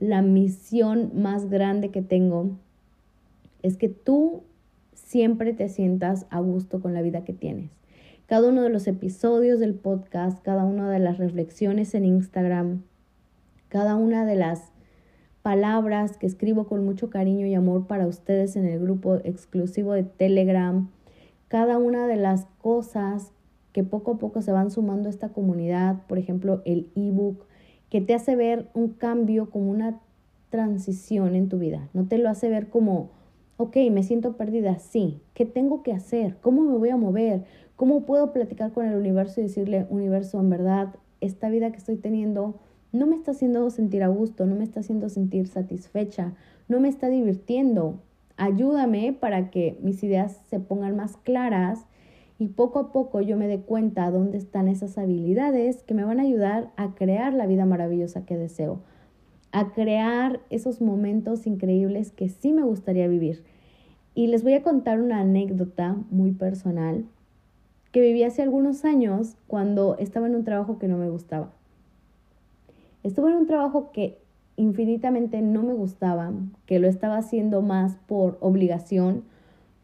la 0.00 0.22
misión 0.22 1.12
más 1.14 1.48
grande 1.48 1.90
que 1.90 2.02
tengo 2.02 2.58
es 3.62 3.76
que 3.76 3.88
tú 3.88 4.42
siempre 4.94 5.52
te 5.52 5.68
sientas 5.68 6.26
a 6.30 6.40
gusto 6.40 6.80
con 6.80 6.94
la 6.94 7.02
vida 7.02 7.22
que 7.22 7.34
tienes. 7.34 7.79
Cada 8.30 8.48
uno 8.48 8.62
de 8.62 8.68
los 8.68 8.86
episodios 8.86 9.58
del 9.58 9.74
podcast, 9.74 10.40
cada 10.40 10.64
una 10.64 10.88
de 10.88 11.00
las 11.00 11.18
reflexiones 11.18 11.96
en 11.96 12.04
Instagram, 12.04 12.84
cada 13.68 13.96
una 13.96 14.24
de 14.24 14.36
las 14.36 14.70
palabras 15.42 16.16
que 16.16 16.28
escribo 16.28 16.68
con 16.68 16.84
mucho 16.84 17.10
cariño 17.10 17.44
y 17.46 17.54
amor 17.54 17.88
para 17.88 18.06
ustedes 18.06 18.54
en 18.54 18.66
el 18.66 18.78
grupo 18.78 19.16
exclusivo 19.24 19.94
de 19.94 20.04
Telegram, 20.04 20.88
cada 21.48 21.76
una 21.78 22.06
de 22.06 22.14
las 22.14 22.46
cosas 22.62 23.32
que 23.72 23.82
poco 23.82 24.12
a 24.12 24.18
poco 24.18 24.42
se 24.42 24.52
van 24.52 24.70
sumando 24.70 25.08
a 25.08 25.10
esta 25.10 25.30
comunidad, 25.30 26.06
por 26.06 26.18
ejemplo, 26.18 26.62
el 26.64 26.88
ebook, 26.94 27.46
que 27.90 28.00
te 28.00 28.14
hace 28.14 28.36
ver 28.36 28.68
un 28.74 28.90
cambio 28.90 29.50
como 29.50 29.72
una 29.72 29.98
transición 30.50 31.34
en 31.34 31.48
tu 31.48 31.58
vida, 31.58 31.88
no 31.94 32.06
te 32.06 32.16
lo 32.16 32.28
hace 32.28 32.48
ver 32.48 32.68
como, 32.68 33.10
ok, 33.56 33.76
me 33.90 34.04
siento 34.04 34.36
perdida, 34.36 34.78
sí, 34.78 35.20
¿qué 35.34 35.46
tengo 35.46 35.82
que 35.82 35.92
hacer? 35.92 36.36
¿Cómo 36.40 36.62
me 36.62 36.78
voy 36.78 36.90
a 36.90 36.96
mover? 36.96 37.44
¿Cómo 37.80 38.04
puedo 38.04 38.34
platicar 38.34 38.72
con 38.72 38.84
el 38.84 38.94
universo 38.94 39.40
y 39.40 39.44
decirle, 39.44 39.86
universo, 39.88 40.38
en 40.38 40.50
verdad, 40.50 40.94
esta 41.22 41.48
vida 41.48 41.70
que 41.70 41.78
estoy 41.78 41.96
teniendo 41.96 42.60
no 42.92 43.06
me 43.06 43.16
está 43.16 43.30
haciendo 43.30 43.70
sentir 43.70 44.02
a 44.02 44.08
gusto, 44.08 44.44
no 44.44 44.54
me 44.54 44.64
está 44.64 44.80
haciendo 44.80 45.08
sentir 45.08 45.46
satisfecha, 45.46 46.34
no 46.68 46.78
me 46.78 46.90
está 46.90 47.08
divirtiendo. 47.08 47.94
Ayúdame 48.36 49.16
para 49.18 49.48
que 49.48 49.78
mis 49.80 50.04
ideas 50.04 50.42
se 50.50 50.60
pongan 50.60 50.94
más 50.94 51.16
claras 51.16 51.86
y 52.38 52.48
poco 52.48 52.80
a 52.80 52.92
poco 52.92 53.22
yo 53.22 53.38
me 53.38 53.48
dé 53.48 53.60
cuenta 53.60 54.10
dónde 54.10 54.36
están 54.36 54.68
esas 54.68 54.98
habilidades 54.98 55.82
que 55.82 55.94
me 55.94 56.04
van 56.04 56.20
a 56.20 56.24
ayudar 56.24 56.72
a 56.76 56.94
crear 56.94 57.32
la 57.32 57.46
vida 57.46 57.64
maravillosa 57.64 58.26
que 58.26 58.36
deseo, 58.36 58.82
a 59.52 59.72
crear 59.72 60.40
esos 60.50 60.82
momentos 60.82 61.46
increíbles 61.46 62.12
que 62.12 62.28
sí 62.28 62.52
me 62.52 62.62
gustaría 62.62 63.08
vivir. 63.08 63.42
Y 64.14 64.26
les 64.26 64.42
voy 64.42 64.52
a 64.52 64.62
contar 64.62 65.00
una 65.00 65.20
anécdota 65.20 65.96
muy 66.10 66.32
personal 66.32 67.06
que 67.92 68.00
viví 68.00 68.22
hace 68.22 68.42
algunos 68.42 68.84
años 68.84 69.36
cuando 69.46 69.96
estaba 69.98 70.26
en 70.26 70.36
un 70.36 70.44
trabajo 70.44 70.78
que 70.78 70.88
no 70.88 70.96
me 70.96 71.10
gustaba. 71.10 71.50
Estuve 73.02 73.30
en 73.30 73.36
un 73.36 73.46
trabajo 73.46 73.92
que 73.92 74.18
infinitamente 74.56 75.40
no 75.40 75.62
me 75.62 75.72
gustaba, 75.72 76.32
que 76.66 76.78
lo 76.78 76.86
estaba 76.86 77.16
haciendo 77.16 77.62
más 77.62 77.96
por 78.06 78.36
obligación, 78.40 79.24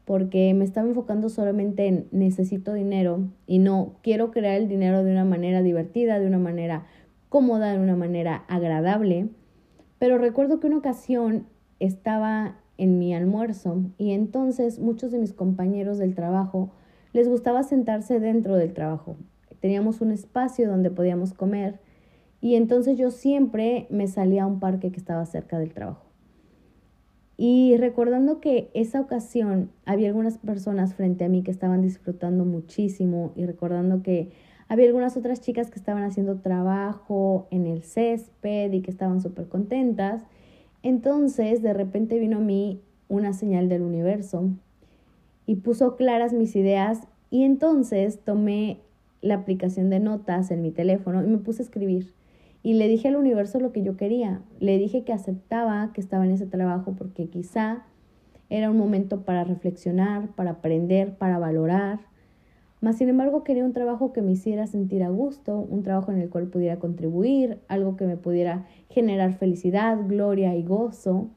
porque 0.05 0.55
me 0.55 0.65
estaba 0.65 0.87
enfocando 0.87 1.29
solamente 1.29 1.87
en 1.87 2.07
necesito 2.13 2.75
dinero 2.75 3.21
y 3.47 3.59
no 3.59 3.95
quiero 4.03 4.31
crear 4.31 4.57
el 4.57 4.69
dinero 4.69 5.03
de 5.03 5.11
una 5.11 5.25
manera 5.25 5.63
divertida, 5.63 6.21
de 6.21 6.27
una 6.27 6.39
manera 6.39 6.87
cómoda, 7.29 7.73
de 7.73 7.79
una 7.79 7.97
manera 7.97 8.45
agradable. 8.49 9.29
Pero 9.99 10.19
recuerdo 10.19 10.61
que 10.61 10.69
una 10.69 10.79
ocasión 10.79 11.47
estaba 11.81 12.57
en 12.79 12.99
mi 12.99 13.15
almuerzo 13.15 13.83
y 13.99 14.13
entonces 14.13 14.79
muchos 14.79 15.11
de 15.11 15.19
mis 15.19 15.33
compañeros 15.33 15.99
del 15.99 16.15
trabajo 16.15 16.71
les 17.17 17.31
gustaba 17.31 17.63
sentarse 17.63 18.21
dentro 18.21 18.57
del 18.57 18.75
trabajo. 18.75 19.17
Teníamos 19.61 20.03
un 20.03 20.11
espacio 20.11 20.69
donde 20.69 20.91
podíamos 20.91 21.33
comer 21.33 21.81
y 22.43 22.57
entonces 22.57 22.99
yo 22.99 23.11
siempre 23.11 23.87
me 23.89 24.07
salía 24.07 24.43
a 24.43 24.47
un 24.47 24.61
parque 24.61 24.93
que 24.93 24.99
estaba 24.99 25.25
cerca 25.25 25.59
del 25.59 25.73
trabajo. 25.73 26.05
Y 27.39 27.75
recordando 27.79 28.39
que 28.41 28.71
esa 28.75 29.01
ocasión 29.01 29.71
había 29.87 30.09
algunas 30.09 30.37
personas 30.37 30.93
frente 30.93 31.25
a 31.25 31.31
mí 31.31 31.43
que 31.43 31.51
estaban 31.51 31.81
disfrutando 31.81 32.45
muchísimo 32.45 33.33
y 33.35 33.47
recordando 33.47 34.03
que 34.03 34.31
había 34.69 34.85
algunas 34.85 35.17
otras 35.17 35.41
chicas 35.41 35.71
que 35.71 35.79
estaban 35.79 36.03
haciendo 36.03 36.41
trabajo 36.41 37.47
en 37.51 37.67
el 37.67 37.83
césped 37.83 38.71
y 38.75 38.83
que 38.83 38.91
estaban 38.91 39.23
súper 39.23 39.49
contentas, 39.49 40.23
entonces 40.83 41.63
de 41.63 41.73
repente 41.73 42.19
vino 42.19 42.37
a 42.37 42.41
mí 42.41 42.83
una 43.09 43.33
señal 43.33 43.71
del 43.71 43.81
universo 43.81 44.51
y 45.47 45.57
puso 45.57 45.97
claras 45.97 46.33
mis 46.33 46.57
ideas 46.57 47.01
y 47.31 47.45
entonces 47.45 48.21
tomé 48.25 48.81
la 49.23 49.35
aplicación 49.35 49.91
de 49.91 50.01
notas 50.01 50.51
en 50.51 50.63
mi 50.63 50.71
teléfono 50.71 51.23
y 51.23 51.27
me 51.27 51.39
puse 51.39 51.63
a 51.63 51.65
escribir. 51.65 52.13
Y 52.63 52.75
le 52.75 52.89
dije 52.89 53.09
al 53.09 53.17
universo 53.17 53.61
lo 53.61 53.73
que 53.73 53.83
yo 53.83 53.97
quería. 53.97 54.41
Le 54.59 54.79
dije 54.79 55.05
que 55.05 55.13
aceptaba 55.13 55.93
que 55.93 56.01
estaba 56.01 56.25
en 56.25 56.33
ese 56.33 56.47
trabajo 56.47 56.95
porque 56.97 57.29
quizá 57.29 57.85
era 58.51 58.71
un 58.71 58.77
momento 58.77 59.23
para 59.23 59.45
reflexionar, 59.45 60.29
para 60.35 60.53
aprender, 60.53 61.17
para 61.17 61.39
valorar. 61.39 62.01
Mas, 62.81 62.99
sin 62.99 63.09
embargo, 63.09 63.43
quería 63.43 63.65
un 63.65 63.73
trabajo 63.73 64.13
que 64.13 64.23
me 64.23 64.33
hiciera 64.33 64.67
sentir 64.67 65.03
a 65.03 65.09
gusto, 65.09 65.59
un 65.59 65.83
trabajo 65.83 66.13
en 66.13 66.21
el 66.21 66.29
cual 66.29 66.49
pudiera 66.49 66.79
contribuir, 66.79 67.59
algo 67.69 67.97
que 67.97 68.07
me 68.07 68.17
pudiera 68.17 68.67
generar 68.91 69.33
felicidad, 69.33 69.99
gloria 70.07 70.55
y 70.55 70.63
gozo. 70.63 71.29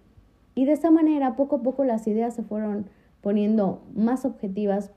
Y 0.53 0.65
de 0.65 0.73
esa 0.73 0.91
manera, 0.91 1.35
poco 1.35 1.57
a 1.57 1.61
poco, 1.63 1.85
las 1.85 2.07
ideas 2.07 2.35
se 2.35 2.43
fueron 2.43 2.87
poniendo 3.21 3.81
más 3.95 4.25
objetivas, 4.25 4.91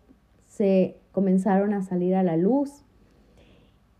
se 0.46 0.96
comenzaron 1.12 1.72
a 1.74 1.82
salir 1.82 2.14
a 2.14 2.22
la 2.22 2.36
luz. 2.36 2.84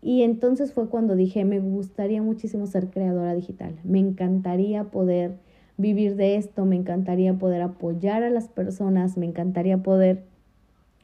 Y 0.01 0.23
entonces 0.23 0.73
fue 0.73 0.89
cuando 0.89 1.15
dije, 1.15 1.45
me 1.45 1.59
gustaría 1.59 2.21
muchísimo 2.21 2.67
ser 2.67 2.89
creadora 2.89 3.33
digital, 3.33 3.79
me 3.83 3.99
encantaría 3.99 4.83
poder 4.85 5.37
vivir 5.77 6.15
de 6.15 6.35
esto, 6.35 6.65
me 6.65 6.75
encantaría 6.75 7.33
poder 7.35 7.61
apoyar 7.61 8.23
a 8.23 8.29
las 8.29 8.49
personas, 8.49 9.17
me 9.17 9.25
encantaría 9.25 9.77
poder 9.77 10.23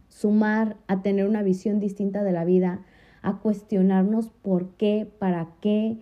sumar 0.09 0.75
a 0.87 1.01
tener 1.01 1.27
una 1.27 1.43
visión 1.43 1.79
distinta 1.79 2.23
de 2.23 2.33
la 2.33 2.43
vida, 2.43 2.81
a 3.21 3.39
cuestionarnos 3.39 4.29
por 4.29 4.69
qué, 4.71 5.09
para 5.17 5.49
qué, 5.61 5.97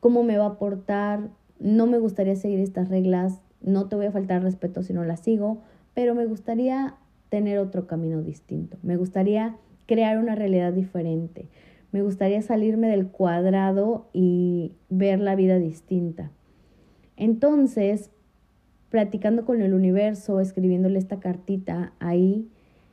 cómo 0.00 0.22
me 0.22 0.36
va 0.36 0.44
a 0.44 0.48
aportar, 0.50 1.30
no 1.58 1.86
me 1.86 1.98
gustaría 1.98 2.36
seguir 2.36 2.60
estas 2.60 2.88
reglas, 2.88 3.40
no 3.62 3.88
te 3.88 3.96
voy 3.96 4.06
a 4.06 4.12
faltar 4.12 4.42
respeto 4.42 4.82
si 4.82 4.92
no 4.92 5.04
las 5.04 5.20
sigo, 5.20 5.62
pero 5.94 6.14
me 6.14 6.26
gustaría 6.26 6.96
tener 7.28 7.58
otro 7.58 7.86
camino 7.86 8.22
distinto, 8.22 8.76
me 8.82 8.96
gustaría 8.96 9.56
crear 9.86 10.18
una 10.18 10.34
realidad 10.34 10.72
diferente, 10.72 11.48
me 11.92 12.02
gustaría 12.02 12.42
salirme 12.42 12.88
del 12.88 13.08
cuadrado 13.08 14.08
y 14.12 14.72
ver 14.88 15.20
la 15.20 15.36
vida 15.36 15.58
distinta. 15.58 16.30
Entonces, 17.16 18.10
platicando 18.90 19.44
con 19.44 19.62
el 19.62 19.74
universo, 19.74 20.40
escribiéndole 20.40 20.98
esta 20.98 21.20
cartita 21.20 21.92
ahí 22.00 22.48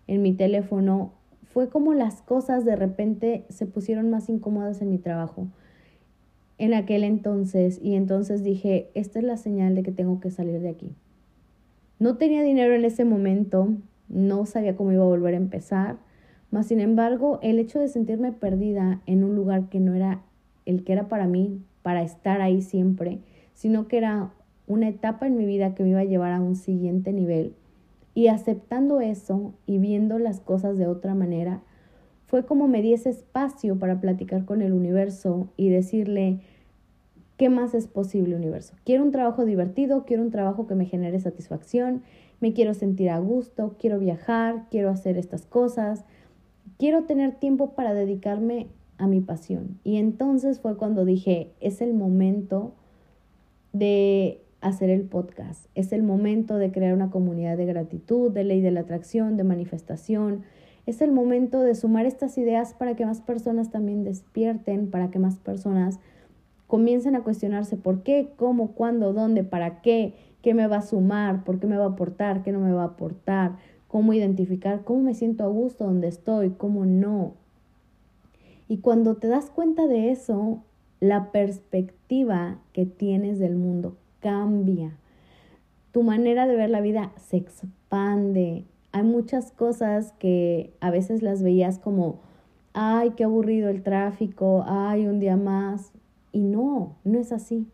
en 0.07 0.21
mi 0.21 0.33
teléfono, 0.33 1.13
fue 1.43 1.69
como 1.69 1.93
las 1.93 2.21
cosas 2.21 2.63
de 2.63 2.75
repente 2.75 3.45
se 3.49 3.65
pusieron 3.65 4.09
más 4.09 4.29
incómodas 4.29 4.81
en 4.81 4.89
mi 4.89 4.99
trabajo 4.99 5.47
en 6.61 6.75
aquel 6.75 7.03
entonces 7.03 7.79
y 7.81 7.95
entonces 7.95 8.43
dije, 8.43 8.91
esta 8.93 9.17
es 9.17 9.25
la 9.25 9.37
señal 9.37 9.73
de 9.73 9.81
que 9.81 9.91
tengo 9.91 10.19
que 10.19 10.29
salir 10.29 10.59
de 10.59 10.69
aquí. 10.69 10.93
No 12.01 12.17
tenía 12.17 12.41
dinero 12.41 12.73
en 12.73 12.83
ese 12.83 13.05
momento, 13.05 13.75
no 14.09 14.47
sabía 14.47 14.75
cómo 14.75 14.91
iba 14.91 15.03
a 15.03 15.07
volver 15.07 15.35
a 15.35 15.37
empezar, 15.37 15.97
mas, 16.49 16.65
sin 16.65 16.79
embargo, 16.79 17.37
el 17.43 17.59
hecho 17.59 17.77
de 17.77 17.89
sentirme 17.89 18.31
perdida 18.31 19.03
en 19.05 19.23
un 19.23 19.35
lugar 19.35 19.69
que 19.69 19.79
no 19.79 19.93
era 19.93 20.23
el 20.65 20.83
que 20.83 20.93
era 20.93 21.07
para 21.09 21.27
mí, 21.27 21.61
para 21.83 22.01
estar 22.01 22.41
ahí 22.41 22.63
siempre, 22.63 23.19
sino 23.53 23.87
que 23.87 23.99
era 23.99 24.31
una 24.65 24.87
etapa 24.87 25.27
en 25.27 25.37
mi 25.37 25.45
vida 25.45 25.75
que 25.75 25.83
me 25.83 25.89
iba 25.89 25.99
a 25.99 26.05
llevar 26.05 26.31
a 26.31 26.41
un 26.41 26.55
siguiente 26.55 27.13
nivel, 27.13 27.53
y 28.15 28.29
aceptando 28.29 28.99
eso 28.99 29.53
y 29.67 29.77
viendo 29.77 30.17
las 30.17 30.39
cosas 30.39 30.79
de 30.79 30.87
otra 30.87 31.13
manera, 31.13 31.61
fue 32.25 32.47
como 32.47 32.67
me 32.67 32.81
di 32.81 32.93
ese 32.93 33.11
espacio 33.11 33.77
para 33.77 34.01
platicar 34.01 34.45
con 34.45 34.63
el 34.63 34.73
universo 34.73 35.49
y 35.55 35.69
decirle, 35.69 36.39
¿qué 37.41 37.49
más 37.49 37.73
es 37.73 37.87
posible 37.87 38.35
universo? 38.35 38.75
Quiero 38.85 39.03
un 39.03 39.09
trabajo 39.09 39.45
divertido, 39.45 40.05
quiero 40.05 40.21
un 40.21 40.29
trabajo 40.29 40.67
que 40.67 40.75
me 40.75 40.85
genere 40.85 41.19
satisfacción, 41.19 42.03
me 42.39 42.53
quiero 42.53 42.75
sentir 42.75 43.09
a 43.09 43.17
gusto, 43.17 43.77
quiero 43.79 43.97
viajar, 43.97 44.67
quiero 44.69 44.91
hacer 44.91 45.17
estas 45.17 45.47
cosas, 45.47 46.05
quiero 46.77 47.05
tener 47.05 47.33
tiempo 47.33 47.71
para 47.71 47.95
dedicarme 47.95 48.67
a 48.99 49.07
mi 49.07 49.21
pasión. 49.21 49.79
Y 49.83 49.97
entonces 49.97 50.59
fue 50.59 50.77
cuando 50.77 51.03
dije, 51.03 51.51
es 51.61 51.81
el 51.81 51.95
momento 51.95 52.75
de 53.73 54.43
hacer 54.61 54.91
el 54.91 55.01
podcast, 55.01 55.65
es 55.73 55.93
el 55.93 56.03
momento 56.03 56.57
de 56.57 56.71
crear 56.71 56.93
una 56.93 57.09
comunidad 57.09 57.57
de 57.57 57.65
gratitud, 57.65 58.29
de 58.29 58.43
ley 58.43 58.61
de 58.61 58.69
la 58.69 58.81
atracción, 58.81 59.35
de 59.35 59.45
manifestación. 59.45 60.43
Es 60.85 61.01
el 61.01 61.11
momento 61.11 61.61
de 61.61 61.73
sumar 61.73 62.05
estas 62.05 62.37
ideas 62.37 62.75
para 62.75 62.95
que 62.95 63.07
más 63.07 63.19
personas 63.19 63.71
también 63.71 64.03
despierten, 64.03 64.91
para 64.91 65.09
que 65.09 65.17
más 65.17 65.39
personas 65.39 65.99
comiencen 66.71 67.17
a 67.17 67.23
cuestionarse 67.23 67.75
por 67.75 68.01
qué, 68.01 68.29
cómo, 68.37 68.71
cuándo, 68.71 69.11
dónde, 69.11 69.43
para 69.43 69.81
qué, 69.81 70.13
qué 70.41 70.53
me 70.53 70.67
va 70.67 70.77
a 70.77 70.81
sumar, 70.81 71.43
por 71.43 71.59
qué 71.59 71.67
me 71.67 71.75
va 71.75 71.83
a 71.83 71.89
aportar, 71.89 72.43
qué 72.43 72.53
no 72.53 72.61
me 72.61 72.71
va 72.71 72.83
a 72.83 72.93
aportar, 72.93 73.57
cómo 73.89 74.13
identificar 74.13 74.85
cómo 74.85 75.01
me 75.01 75.13
siento 75.13 75.43
a 75.43 75.47
gusto 75.47 75.83
donde 75.83 76.07
estoy, 76.07 76.51
cómo 76.51 76.85
no. 76.85 77.33
Y 78.69 78.77
cuando 78.77 79.15
te 79.15 79.27
das 79.27 79.49
cuenta 79.49 79.85
de 79.85 80.11
eso, 80.11 80.63
la 81.01 81.33
perspectiva 81.33 82.59
que 82.71 82.85
tienes 82.85 83.37
del 83.37 83.57
mundo 83.57 83.97
cambia. 84.21 84.95
Tu 85.91 86.03
manera 86.03 86.47
de 86.47 86.55
ver 86.55 86.69
la 86.69 86.79
vida 86.79 87.11
se 87.17 87.35
expande. 87.35 88.63
Hay 88.93 89.03
muchas 89.03 89.51
cosas 89.51 90.13
que 90.19 90.71
a 90.79 90.89
veces 90.89 91.21
las 91.21 91.43
veías 91.43 91.79
como, 91.79 92.21
ay, 92.71 93.09
qué 93.17 93.25
aburrido 93.25 93.67
el 93.67 93.83
tráfico, 93.83 94.63
ay, 94.65 95.05
un 95.05 95.19
día 95.19 95.35
más. 95.35 95.91
Y 96.31 96.41
no, 96.41 96.97
no 97.03 97.19
es 97.19 97.31
así. 97.31 97.67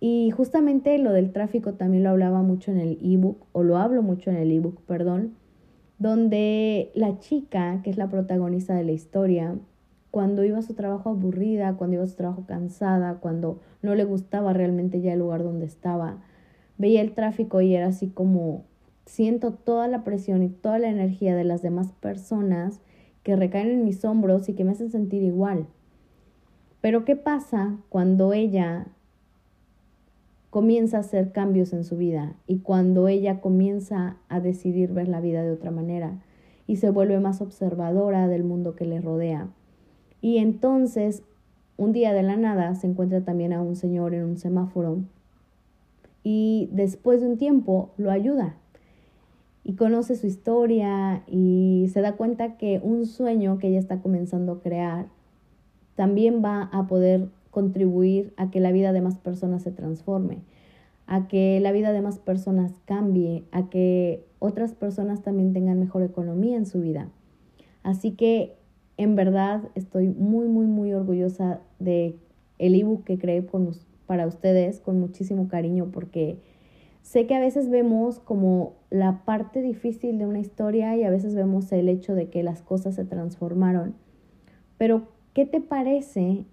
Y 0.00 0.30
justamente 0.30 0.96
lo 0.98 1.12
del 1.12 1.32
tráfico 1.32 1.74
también 1.74 2.04
lo 2.04 2.10
hablaba 2.10 2.42
mucho 2.42 2.70
en 2.70 2.78
el 2.78 2.98
ebook, 3.02 3.46
o 3.52 3.62
lo 3.62 3.76
hablo 3.76 4.02
mucho 4.02 4.30
en 4.30 4.36
el 4.36 4.50
ebook, 4.50 4.80
perdón, 4.86 5.34
donde 5.98 6.90
la 6.94 7.18
chica, 7.18 7.80
que 7.82 7.90
es 7.90 7.98
la 7.98 8.08
protagonista 8.08 8.74
de 8.74 8.84
la 8.84 8.92
historia, 8.92 9.54
cuando 10.10 10.42
iba 10.42 10.58
a 10.58 10.62
su 10.62 10.74
trabajo 10.74 11.10
aburrida, 11.10 11.76
cuando 11.76 11.96
iba 11.96 12.04
a 12.04 12.08
su 12.08 12.16
trabajo 12.16 12.44
cansada, 12.46 13.18
cuando 13.20 13.60
no 13.82 13.94
le 13.94 14.04
gustaba 14.04 14.52
realmente 14.54 15.00
ya 15.02 15.12
el 15.12 15.18
lugar 15.18 15.42
donde 15.42 15.66
estaba, 15.66 16.18
veía 16.78 17.02
el 17.02 17.12
tráfico 17.12 17.60
y 17.60 17.74
era 17.74 17.88
así 17.88 18.08
como 18.08 18.64
siento 19.04 19.52
toda 19.52 19.88
la 19.88 20.02
presión 20.02 20.42
y 20.42 20.48
toda 20.48 20.78
la 20.78 20.88
energía 20.88 21.36
de 21.36 21.44
las 21.44 21.62
demás 21.62 21.92
personas 22.00 22.80
que 23.22 23.36
recaen 23.36 23.70
en 23.70 23.84
mis 23.84 24.04
hombros 24.04 24.48
y 24.48 24.54
que 24.54 24.64
me 24.64 24.72
hacen 24.72 24.90
sentir 24.90 25.22
igual. 25.22 25.66
Pero 26.80 27.04
¿qué 27.04 27.16
pasa 27.16 27.76
cuando 27.88 28.32
ella 28.32 28.86
comienza 30.50 30.96
a 30.96 31.00
hacer 31.00 31.32
cambios 31.32 31.72
en 31.72 31.84
su 31.84 31.96
vida 31.96 32.34
y 32.46 32.58
cuando 32.58 33.06
ella 33.08 33.40
comienza 33.40 34.16
a 34.28 34.40
decidir 34.40 34.92
ver 34.92 35.08
la 35.08 35.20
vida 35.20 35.42
de 35.42 35.52
otra 35.52 35.70
manera 35.70 36.22
y 36.66 36.76
se 36.76 36.90
vuelve 36.90 37.20
más 37.20 37.40
observadora 37.40 38.28
del 38.28 38.44
mundo 38.44 38.76
que 38.76 38.86
le 38.86 39.00
rodea? 39.00 39.48
Y 40.22 40.38
entonces, 40.38 41.22
un 41.76 41.92
día 41.92 42.12
de 42.12 42.22
la 42.22 42.36
nada, 42.36 42.74
se 42.74 42.86
encuentra 42.86 43.22
también 43.22 43.52
a 43.52 43.62
un 43.62 43.76
señor 43.76 44.14
en 44.14 44.24
un 44.24 44.36
semáforo 44.38 44.98
y 46.22 46.68
después 46.72 47.20
de 47.20 47.28
un 47.28 47.38
tiempo 47.38 47.90
lo 47.96 48.10
ayuda 48.10 48.54
y 49.64 49.74
conoce 49.74 50.16
su 50.16 50.26
historia 50.26 51.22
y 51.26 51.88
se 51.92 52.00
da 52.00 52.16
cuenta 52.16 52.56
que 52.56 52.80
un 52.82 53.06
sueño 53.06 53.58
que 53.58 53.68
ella 53.68 53.78
está 53.78 54.00
comenzando 54.00 54.52
a 54.52 54.60
crear 54.60 55.06
también 56.00 56.42
va 56.42 56.70
a 56.72 56.86
poder 56.86 57.28
contribuir 57.50 58.32
a 58.38 58.50
que 58.50 58.58
la 58.58 58.72
vida 58.72 58.94
de 58.94 59.02
más 59.02 59.18
personas 59.18 59.64
se 59.64 59.70
transforme, 59.70 60.38
a 61.06 61.28
que 61.28 61.60
la 61.60 61.72
vida 61.72 61.92
de 61.92 62.00
más 62.00 62.18
personas 62.18 62.72
cambie, 62.86 63.44
a 63.52 63.68
que 63.68 64.24
otras 64.38 64.72
personas 64.72 65.20
también 65.20 65.52
tengan 65.52 65.78
mejor 65.78 66.02
economía 66.02 66.56
en 66.56 66.64
su 66.64 66.80
vida. 66.80 67.10
Así 67.82 68.12
que 68.12 68.56
en 68.96 69.14
verdad 69.14 69.68
estoy 69.74 70.08
muy, 70.08 70.48
muy, 70.48 70.64
muy 70.64 70.94
orgullosa 70.94 71.60
de 71.80 72.16
el 72.56 72.76
ebook 72.76 73.04
que 73.04 73.18
creé 73.18 73.46
para 74.06 74.26
ustedes 74.26 74.80
con 74.80 74.98
muchísimo 75.00 75.48
cariño 75.48 75.90
porque 75.92 76.38
sé 77.02 77.26
que 77.26 77.34
a 77.34 77.40
veces 77.40 77.68
vemos 77.68 78.20
como 78.20 78.72
la 78.88 79.22
parte 79.26 79.60
difícil 79.60 80.16
de 80.16 80.24
una 80.24 80.40
historia 80.40 80.96
y 80.96 81.04
a 81.04 81.10
veces 81.10 81.34
vemos 81.34 81.70
el 81.72 81.90
hecho 81.90 82.14
de 82.14 82.30
que 82.30 82.42
las 82.42 82.62
cosas 82.62 82.94
se 82.94 83.04
transformaron. 83.04 83.96
Pero, 84.78 85.19
¿qué 85.34 85.46
te 85.46 85.60
parece 85.60 86.44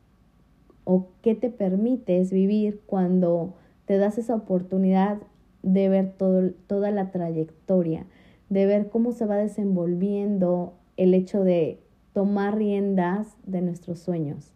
o 0.83 1.07
qué 1.21 1.35
te 1.35 1.49
permites 1.49 2.31
vivir 2.31 2.81
cuando 2.85 3.53
te 3.85 3.97
das 3.97 4.17
esa 4.17 4.35
oportunidad 4.35 5.17
de 5.63 5.89
ver 5.89 6.13
todo, 6.17 6.51
toda 6.67 6.91
la 6.91 7.11
trayectoria, 7.11 8.05
de 8.49 8.65
ver 8.65 8.89
cómo 8.89 9.11
se 9.11 9.25
va 9.25 9.35
desenvolviendo 9.35 10.73
el 10.95 11.13
hecho 11.13 11.43
de 11.43 11.79
tomar 12.13 12.57
riendas 12.57 13.35
de 13.45 13.61
nuestros 13.61 13.99
sueños. 13.99 14.53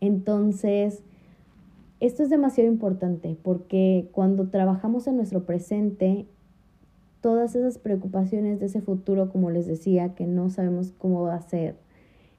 Entonces, 0.00 1.02
esto 2.00 2.22
es 2.22 2.30
demasiado 2.30 2.70
importante 2.70 3.36
porque 3.42 4.08
cuando 4.12 4.48
trabajamos 4.48 5.06
en 5.08 5.16
nuestro 5.16 5.44
presente, 5.44 6.26
todas 7.20 7.56
esas 7.56 7.78
preocupaciones 7.78 8.60
de 8.60 8.66
ese 8.66 8.80
futuro, 8.80 9.30
como 9.30 9.50
les 9.50 9.66
decía, 9.66 10.14
que 10.14 10.26
no 10.26 10.50
sabemos 10.50 10.92
cómo 10.96 11.22
va 11.22 11.34
a 11.34 11.42
ser, 11.42 11.76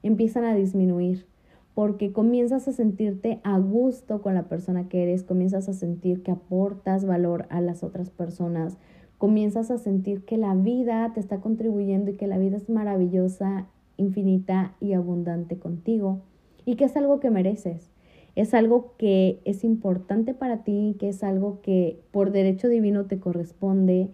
empiezan 0.02 0.44
a 0.44 0.54
disminuir 0.54 1.26
porque 1.74 2.12
comienzas 2.12 2.68
a 2.68 2.72
sentirte 2.72 3.40
a 3.42 3.58
gusto 3.58 4.22
con 4.22 4.34
la 4.34 4.48
persona 4.48 4.88
que 4.88 5.02
eres, 5.02 5.22
comienzas 5.22 5.68
a 5.68 5.72
sentir 5.72 6.22
que 6.22 6.32
aportas 6.32 7.04
valor 7.04 7.46
a 7.48 7.60
las 7.60 7.82
otras 7.82 8.10
personas, 8.10 8.76
comienzas 9.18 9.70
a 9.70 9.78
sentir 9.78 10.24
que 10.24 10.36
la 10.36 10.54
vida 10.54 11.10
te 11.14 11.20
está 11.20 11.40
contribuyendo 11.40 12.10
y 12.10 12.16
que 12.16 12.26
la 12.26 12.38
vida 12.38 12.56
es 12.56 12.68
maravillosa 12.68 13.68
infinita 13.96 14.74
y 14.80 14.94
abundante 14.94 15.58
contigo 15.58 16.22
y 16.64 16.76
que 16.76 16.84
es 16.84 16.96
algo 16.96 17.20
que 17.20 17.30
mereces. 17.30 17.90
Es 18.36 18.54
algo 18.54 18.94
que 18.96 19.40
es 19.44 19.64
importante 19.64 20.34
para 20.34 20.62
ti, 20.62 20.96
que 20.98 21.08
es 21.08 21.22
algo 21.24 21.60
que 21.62 22.00
por 22.12 22.30
derecho 22.30 22.68
divino 22.68 23.06
te 23.06 23.18
corresponde, 23.18 24.10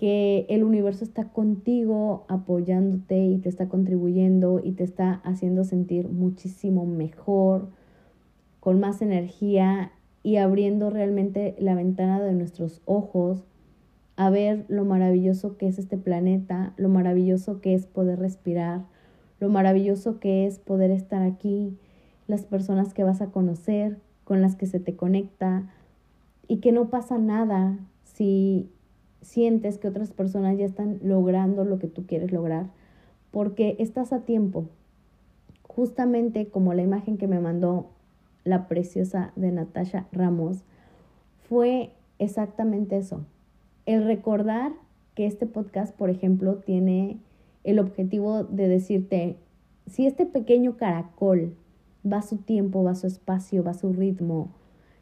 que 0.00 0.46
el 0.48 0.64
universo 0.64 1.04
está 1.04 1.24
contigo 1.24 2.24
apoyándote 2.28 3.22
y 3.22 3.36
te 3.36 3.50
está 3.50 3.68
contribuyendo 3.68 4.58
y 4.64 4.72
te 4.72 4.82
está 4.82 5.20
haciendo 5.24 5.62
sentir 5.62 6.08
muchísimo 6.08 6.86
mejor, 6.86 7.68
con 8.60 8.80
más 8.80 9.02
energía 9.02 9.92
y 10.22 10.36
abriendo 10.36 10.88
realmente 10.88 11.54
la 11.58 11.74
ventana 11.74 12.18
de 12.18 12.32
nuestros 12.32 12.80
ojos 12.86 13.44
a 14.16 14.30
ver 14.30 14.64
lo 14.68 14.86
maravilloso 14.86 15.58
que 15.58 15.68
es 15.68 15.78
este 15.78 15.98
planeta, 15.98 16.72
lo 16.78 16.88
maravilloso 16.88 17.60
que 17.60 17.74
es 17.74 17.84
poder 17.84 18.20
respirar, 18.20 18.86
lo 19.38 19.50
maravilloso 19.50 20.18
que 20.18 20.46
es 20.46 20.58
poder 20.58 20.92
estar 20.92 21.20
aquí, 21.20 21.76
las 22.26 22.46
personas 22.46 22.94
que 22.94 23.04
vas 23.04 23.20
a 23.20 23.32
conocer, 23.32 23.98
con 24.24 24.40
las 24.40 24.56
que 24.56 24.64
se 24.64 24.80
te 24.80 24.96
conecta 24.96 25.70
y 26.48 26.60
que 26.60 26.72
no 26.72 26.88
pasa 26.88 27.18
nada 27.18 27.78
si 28.02 28.70
sientes 29.22 29.78
que 29.78 29.88
otras 29.88 30.10
personas 30.10 30.56
ya 30.58 30.64
están 30.64 30.98
logrando 31.02 31.64
lo 31.64 31.78
que 31.78 31.88
tú 31.88 32.06
quieres 32.06 32.32
lograr, 32.32 32.66
porque 33.30 33.76
estás 33.78 34.12
a 34.12 34.20
tiempo. 34.20 34.66
Justamente 35.62 36.48
como 36.48 36.74
la 36.74 36.82
imagen 36.82 37.16
que 37.16 37.28
me 37.28 37.40
mandó 37.40 37.90
la 38.44 38.66
preciosa 38.68 39.32
de 39.36 39.52
Natasha 39.52 40.06
Ramos, 40.12 40.64
fue 41.48 41.90
exactamente 42.18 42.96
eso. 42.96 43.24
El 43.86 44.04
recordar 44.04 44.72
que 45.14 45.26
este 45.26 45.46
podcast, 45.46 45.94
por 45.94 46.10
ejemplo, 46.10 46.56
tiene 46.56 47.18
el 47.64 47.78
objetivo 47.78 48.44
de 48.44 48.68
decirte, 48.68 49.36
si 49.86 50.06
este 50.06 50.26
pequeño 50.26 50.76
caracol 50.76 51.54
va 52.10 52.18
a 52.18 52.22
su 52.22 52.38
tiempo, 52.38 52.82
va 52.82 52.92
a 52.92 52.96
su 52.96 53.06
espacio, 53.06 53.62
va 53.62 53.72
a 53.72 53.74
su 53.74 53.92
ritmo, 53.92 54.48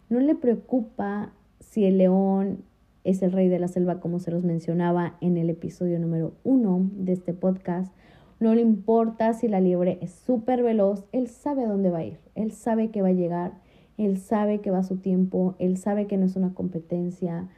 no 0.08 0.20
le 0.20 0.34
preocupa 0.34 1.32
si 1.60 1.84
el 1.84 1.98
león 1.98 2.64
es 3.04 3.22
el 3.22 3.32
rey 3.32 3.48
de 3.48 3.58
la 3.58 3.68
selva, 3.68 4.00
como 4.00 4.18
se 4.18 4.30
los 4.30 4.44
mencionaba 4.44 5.16
en 5.20 5.36
el 5.36 5.50
episodio 5.50 5.98
número 5.98 6.34
uno 6.44 6.88
de 6.92 7.12
este 7.12 7.34
podcast. 7.34 7.92
No 8.40 8.54
le 8.54 8.60
importa 8.60 9.32
si 9.34 9.48
la 9.48 9.60
liebre 9.60 9.98
es 10.00 10.12
súper 10.12 10.62
veloz, 10.62 11.04
él 11.12 11.28
sabe 11.28 11.66
dónde 11.66 11.90
va 11.90 11.98
a 11.98 12.04
ir, 12.04 12.18
él 12.34 12.52
sabe 12.52 12.90
que 12.90 13.02
va 13.02 13.08
a 13.08 13.12
llegar, 13.12 13.52
él 13.96 14.18
sabe 14.18 14.60
que 14.60 14.70
va 14.70 14.78
a 14.78 14.84
su 14.84 14.96
tiempo, 14.96 15.54
él 15.58 15.76
sabe 15.76 16.06
que 16.06 16.16
no 16.16 16.26
es 16.26 16.36
una 16.36 16.54
competencia, 16.54 17.48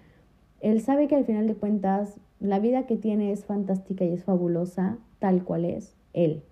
él 0.60 0.80
sabe 0.80 1.08
que 1.08 1.16
al 1.16 1.24
final 1.24 1.46
de 1.46 1.54
cuentas 1.54 2.20
la 2.38 2.58
vida 2.58 2.86
que 2.86 2.96
tiene 2.96 3.32
es 3.32 3.44
fantástica 3.44 4.04
y 4.04 4.12
es 4.12 4.24
fabulosa, 4.24 4.98
tal 5.18 5.44
cual 5.44 5.64
es 5.64 5.94
Él. 6.12 6.42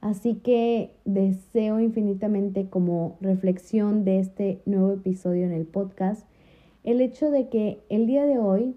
Así 0.00 0.34
que 0.34 0.90
deseo 1.04 1.80
infinitamente 1.80 2.68
como 2.68 3.16
reflexión 3.20 4.04
de 4.04 4.18
este 4.18 4.60
nuevo 4.66 4.92
episodio 4.92 5.46
en 5.46 5.52
el 5.52 5.64
podcast 5.64 6.26
el 6.84 7.00
hecho 7.00 7.30
de 7.30 7.48
que 7.48 7.80
el 7.88 8.06
día 8.06 8.26
de 8.26 8.38
hoy 8.38 8.74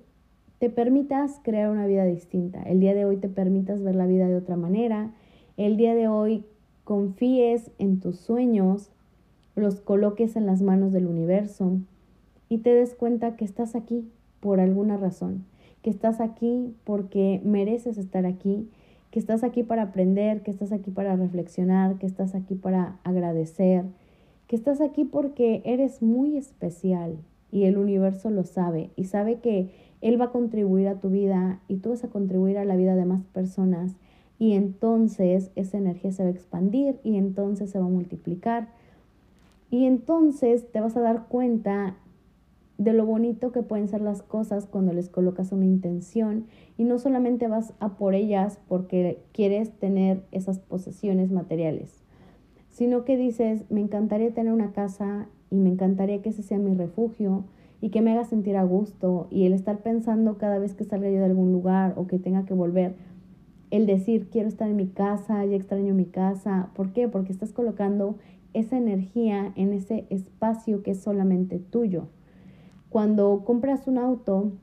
te 0.59 0.69
permitas 0.69 1.39
crear 1.43 1.69
una 1.69 1.87
vida 1.87 2.05
distinta, 2.05 2.63
el 2.63 2.79
día 2.79 2.93
de 2.93 3.05
hoy 3.05 3.17
te 3.17 3.29
permitas 3.29 3.83
ver 3.83 3.95
la 3.95 4.07
vida 4.07 4.27
de 4.27 4.35
otra 4.35 4.55
manera, 4.55 5.11
el 5.57 5.77
día 5.77 5.95
de 5.95 6.07
hoy 6.07 6.45
confíes 6.83 7.71
en 7.79 7.99
tus 7.99 8.17
sueños, 8.17 8.89
los 9.55 9.81
coloques 9.81 10.35
en 10.35 10.45
las 10.45 10.61
manos 10.61 10.91
del 10.91 11.07
universo 11.07 11.77
y 12.49 12.59
te 12.59 12.73
des 12.73 12.93
cuenta 12.93 13.35
que 13.35 13.45
estás 13.45 13.75
aquí 13.75 14.07
por 14.39 14.59
alguna 14.59 14.97
razón 14.97 15.45
que 15.85 15.91
estás 15.91 16.19
aquí 16.19 16.75
porque 16.83 17.39
mereces 17.43 17.99
estar 17.99 18.25
aquí, 18.25 18.67
que 19.11 19.19
estás 19.19 19.43
aquí 19.43 19.61
para 19.61 19.83
aprender, 19.83 20.41
que 20.41 20.49
estás 20.49 20.71
aquí 20.71 20.89
para 20.89 21.15
reflexionar, 21.15 21.99
que 21.99 22.07
estás 22.07 22.33
aquí 22.33 22.55
para 22.55 22.97
agradecer, 23.03 23.85
que 24.47 24.55
estás 24.55 24.81
aquí 24.81 25.03
porque 25.03 25.61
eres 25.63 26.01
muy 26.01 26.37
especial 26.37 27.17
y 27.55 27.63
el 27.63 27.77
universo 27.77 28.29
lo 28.31 28.43
sabe 28.43 28.89
y 28.97 29.05
sabe 29.05 29.39
que 29.39 29.69
Él 30.01 30.19
va 30.19 30.25
a 30.25 30.31
contribuir 30.31 30.89
a 30.89 30.99
tu 30.99 31.09
vida 31.09 31.61
y 31.69 31.77
tú 31.77 31.91
vas 31.91 32.03
a 32.03 32.09
contribuir 32.09 32.57
a 32.57 32.65
la 32.65 32.75
vida 32.75 32.95
de 32.95 33.05
más 33.05 33.23
personas 33.27 33.95
y 34.37 34.51
entonces 34.51 35.51
esa 35.55 35.77
energía 35.77 36.11
se 36.11 36.23
va 36.23 36.27
a 36.27 36.33
expandir 36.33 36.99
y 37.05 37.15
entonces 37.15 37.71
se 37.71 37.79
va 37.79 37.85
a 37.85 37.87
multiplicar 37.87 38.67
y 39.71 39.85
entonces 39.85 40.69
te 40.69 40.81
vas 40.81 40.97
a 40.97 40.99
dar 40.99 41.27
cuenta 41.29 41.95
de 42.77 42.91
lo 42.91 43.05
bonito 43.05 43.53
que 43.53 43.63
pueden 43.63 43.87
ser 43.87 44.01
las 44.01 44.21
cosas 44.21 44.65
cuando 44.65 44.91
les 44.91 45.07
colocas 45.07 45.53
una 45.53 45.63
intención 45.63 46.47
y 46.77 46.83
no 46.83 46.99
solamente 46.99 47.47
vas 47.47 47.73
a 47.79 47.95
por 47.95 48.15
ellas 48.15 48.59
porque 48.67 49.23
quieres 49.31 49.71
tener 49.79 50.25
esas 50.33 50.59
posesiones 50.59 51.31
materiales, 51.31 52.03
sino 52.69 53.05
que 53.05 53.15
dices, 53.15 53.63
me 53.69 53.79
encantaría 53.79 54.33
tener 54.33 54.51
una 54.51 54.73
casa 54.73 55.29
y 55.49 55.57
me 55.57 55.69
encantaría 55.69 56.21
que 56.21 56.29
ese 56.29 56.43
sea 56.43 56.57
mi 56.57 56.73
refugio 56.73 57.45
y 57.81 57.89
que 57.89 58.01
me 58.01 58.11
haga 58.11 58.23
sentir 58.23 58.57
a 58.57 58.63
gusto 58.63 59.27
y 59.29 59.45
el 59.45 59.53
estar 59.53 59.79
pensando 59.79 60.37
cada 60.37 60.59
vez 60.59 60.73
que 60.73 60.83
salga 60.83 61.09
yo 61.09 61.19
de 61.19 61.25
algún 61.25 61.51
lugar 61.51 61.93
o 61.97 62.07
que 62.07 62.19
tenga 62.19 62.45
que 62.45 62.53
volver, 62.53 62.95
el 63.71 63.85
decir, 63.85 64.29
quiero 64.29 64.47
estar 64.47 64.69
en 64.69 64.75
mi 64.75 64.87
casa, 64.87 65.43
ya 65.45 65.55
extraño 65.55 65.93
mi 65.93 66.05
casa, 66.05 66.69
¿por 66.75 66.93
qué? 66.93 67.07
Porque 67.07 67.31
estás 67.31 67.51
colocando 67.51 68.17
esa 68.53 68.77
energía 68.77 69.51
en 69.55 69.73
ese 69.73 70.05
espacio 70.09 70.81
que 70.81 70.91
es 70.91 71.01
solamente 71.01 71.59
tuyo. 71.59 72.07
Cuando 72.89 73.43
compras 73.43 73.87
un 73.87 73.97
auto, 73.97 74.53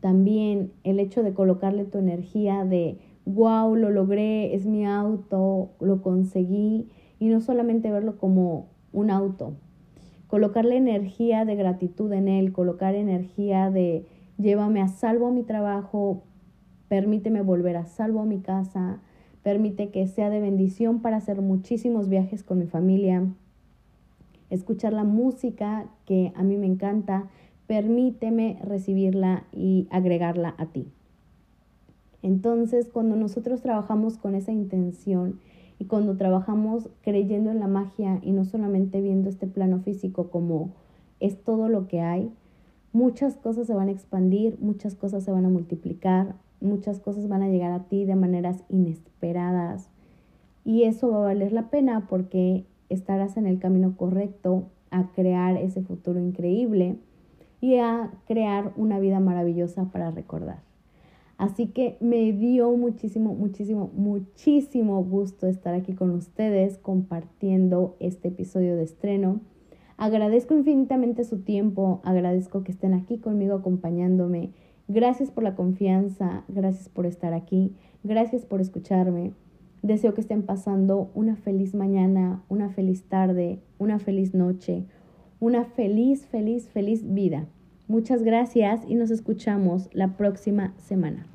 también 0.00 0.72
el 0.84 1.00
hecho 1.00 1.22
de 1.22 1.34
colocarle 1.34 1.84
tu 1.84 1.98
energía 1.98 2.64
de 2.64 2.98
wow, 3.24 3.74
lo 3.74 3.90
logré, 3.90 4.54
es 4.54 4.66
mi 4.66 4.86
auto, 4.86 5.70
lo 5.80 6.00
conseguí, 6.00 6.88
y 7.18 7.26
no 7.26 7.40
solamente 7.40 7.90
verlo 7.90 8.18
como 8.18 8.68
un 8.92 9.10
auto, 9.10 9.54
colocarle 10.26 10.76
energía 10.76 11.44
de 11.44 11.56
gratitud 11.56 12.12
en 12.12 12.28
él, 12.28 12.52
colocar 12.52 12.94
energía 12.94 13.70
de 13.70 14.06
llévame 14.38 14.80
a 14.80 14.88
salvo 14.88 15.28
a 15.28 15.30
mi 15.30 15.42
trabajo, 15.42 16.22
permíteme 16.88 17.42
volver 17.42 17.76
a 17.76 17.86
salvo 17.86 18.20
a 18.20 18.26
mi 18.26 18.40
casa, 18.40 19.00
permite 19.42 19.90
que 19.90 20.06
sea 20.06 20.30
de 20.30 20.40
bendición 20.40 21.00
para 21.00 21.18
hacer 21.18 21.40
muchísimos 21.40 22.08
viajes 22.08 22.42
con 22.42 22.58
mi 22.58 22.66
familia, 22.66 23.26
escuchar 24.50 24.92
la 24.92 25.04
música 25.04 25.86
que 26.04 26.32
a 26.34 26.42
mí 26.42 26.56
me 26.56 26.66
encanta, 26.66 27.28
permíteme 27.66 28.58
recibirla 28.62 29.44
y 29.52 29.88
agregarla 29.90 30.54
a 30.58 30.66
ti. 30.66 30.88
Entonces, 32.22 32.88
cuando 32.88 33.14
nosotros 33.14 33.62
trabajamos 33.62 34.18
con 34.18 34.34
esa 34.34 34.52
intención 34.52 35.38
y 35.78 35.84
cuando 35.86 36.16
trabajamos 36.16 36.88
creyendo 37.02 37.50
en 37.50 37.60
la 37.60 37.68
magia 37.68 38.18
y 38.22 38.32
no 38.32 38.44
solamente 38.44 39.00
viendo 39.00 39.28
este 39.28 39.46
plano 39.46 39.80
físico 39.80 40.30
como 40.30 40.70
es 41.20 41.42
todo 41.42 41.68
lo 41.68 41.86
que 41.86 42.00
hay, 42.00 42.30
muchas 42.92 43.36
cosas 43.36 43.66
se 43.66 43.74
van 43.74 43.88
a 43.88 43.92
expandir, 43.92 44.58
muchas 44.60 44.94
cosas 44.94 45.24
se 45.24 45.30
van 45.30 45.44
a 45.44 45.50
multiplicar, 45.50 46.34
muchas 46.60 47.00
cosas 47.00 47.28
van 47.28 47.42
a 47.42 47.48
llegar 47.48 47.72
a 47.72 47.84
ti 47.84 48.04
de 48.04 48.16
maneras 48.16 48.64
inesperadas. 48.68 49.90
Y 50.64 50.84
eso 50.84 51.10
va 51.10 51.18
a 51.18 51.24
valer 51.26 51.52
la 51.52 51.68
pena 51.68 52.06
porque 52.08 52.64
estarás 52.88 53.36
en 53.36 53.46
el 53.46 53.58
camino 53.58 53.96
correcto 53.96 54.64
a 54.90 55.12
crear 55.12 55.56
ese 55.56 55.82
futuro 55.82 56.20
increíble 56.20 56.96
y 57.60 57.76
a 57.76 58.10
crear 58.26 58.72
una 58.76 58.98
vida 58.98 59.20
maravillosa 59.20 59.84
para 59.86 60.10
recordar. 60.10 60.60
Así 61.38 61.66
que 61.66 61.98
me 62.00 62.32
dio 62.32 62.74
muchísimo, 62.76 63.34
muchísimo, 63.34 63.90
muchísimo 63.94 65.04
gusto 65.04 65.46
estar 65.46 65.74
aquí 65.74 65.94
con 65.94 66.10
ustedes 66.12 66.78
compartiendo 66.78 67.96
este 68.00 68.28
episodio 68.28 68.74
de 68.76 68.84
estreno. 68.84 69.40
Agradezco 69.98 70.54
infinitamente 70.54 71.24
su 71.24 71.40
tiempo, 71.40 72.00
agradezco 72.04 72.64
que 72.64 72.72
estén 72.72 72.94
aquí 72.94 73.18
conmigo 73.18 73.54
acompañándome. 73.54 74.52
Gracias 74.88 75.30
por 75.30 75.44
la 75.44 75.54
confianza, 75.54 76.44
gracias 76.48 76.88
por 76.88 77.06
estar 77.06 77.34
aquí, 77.34 77.74
gracias 78.02 78.46
por 78.46 78.60
escucharme. 78.60 79.32
Deseo 79.82 80.14
que 80.14 80.22
estén 80.22 80.42
pasando 80.42 81.10
una 81.14 81.36
feliz 81.36 81.74
mañana, 81.74 82.42
una 82.48 82.70
feliz 82.70 83.04
tarde, 83.04 83.60
una 83.78 83.98
feliz 83.98 84.34
noche, 84.34 84.84
una 85.38 85.64
feliz, 85.64 86.26
feliz, 86.26 86.68
feliz 86.68 87.12
vida. 87.12 87.46
Muchas 87.88 88.22
gracias 88.22 88.82
y 88.88 88.96
nos 88.96 89.10
escuchamos 89.10 89.88
la 89.92 90.16
próxima 90.16 90.74
semana. 90.78 91.26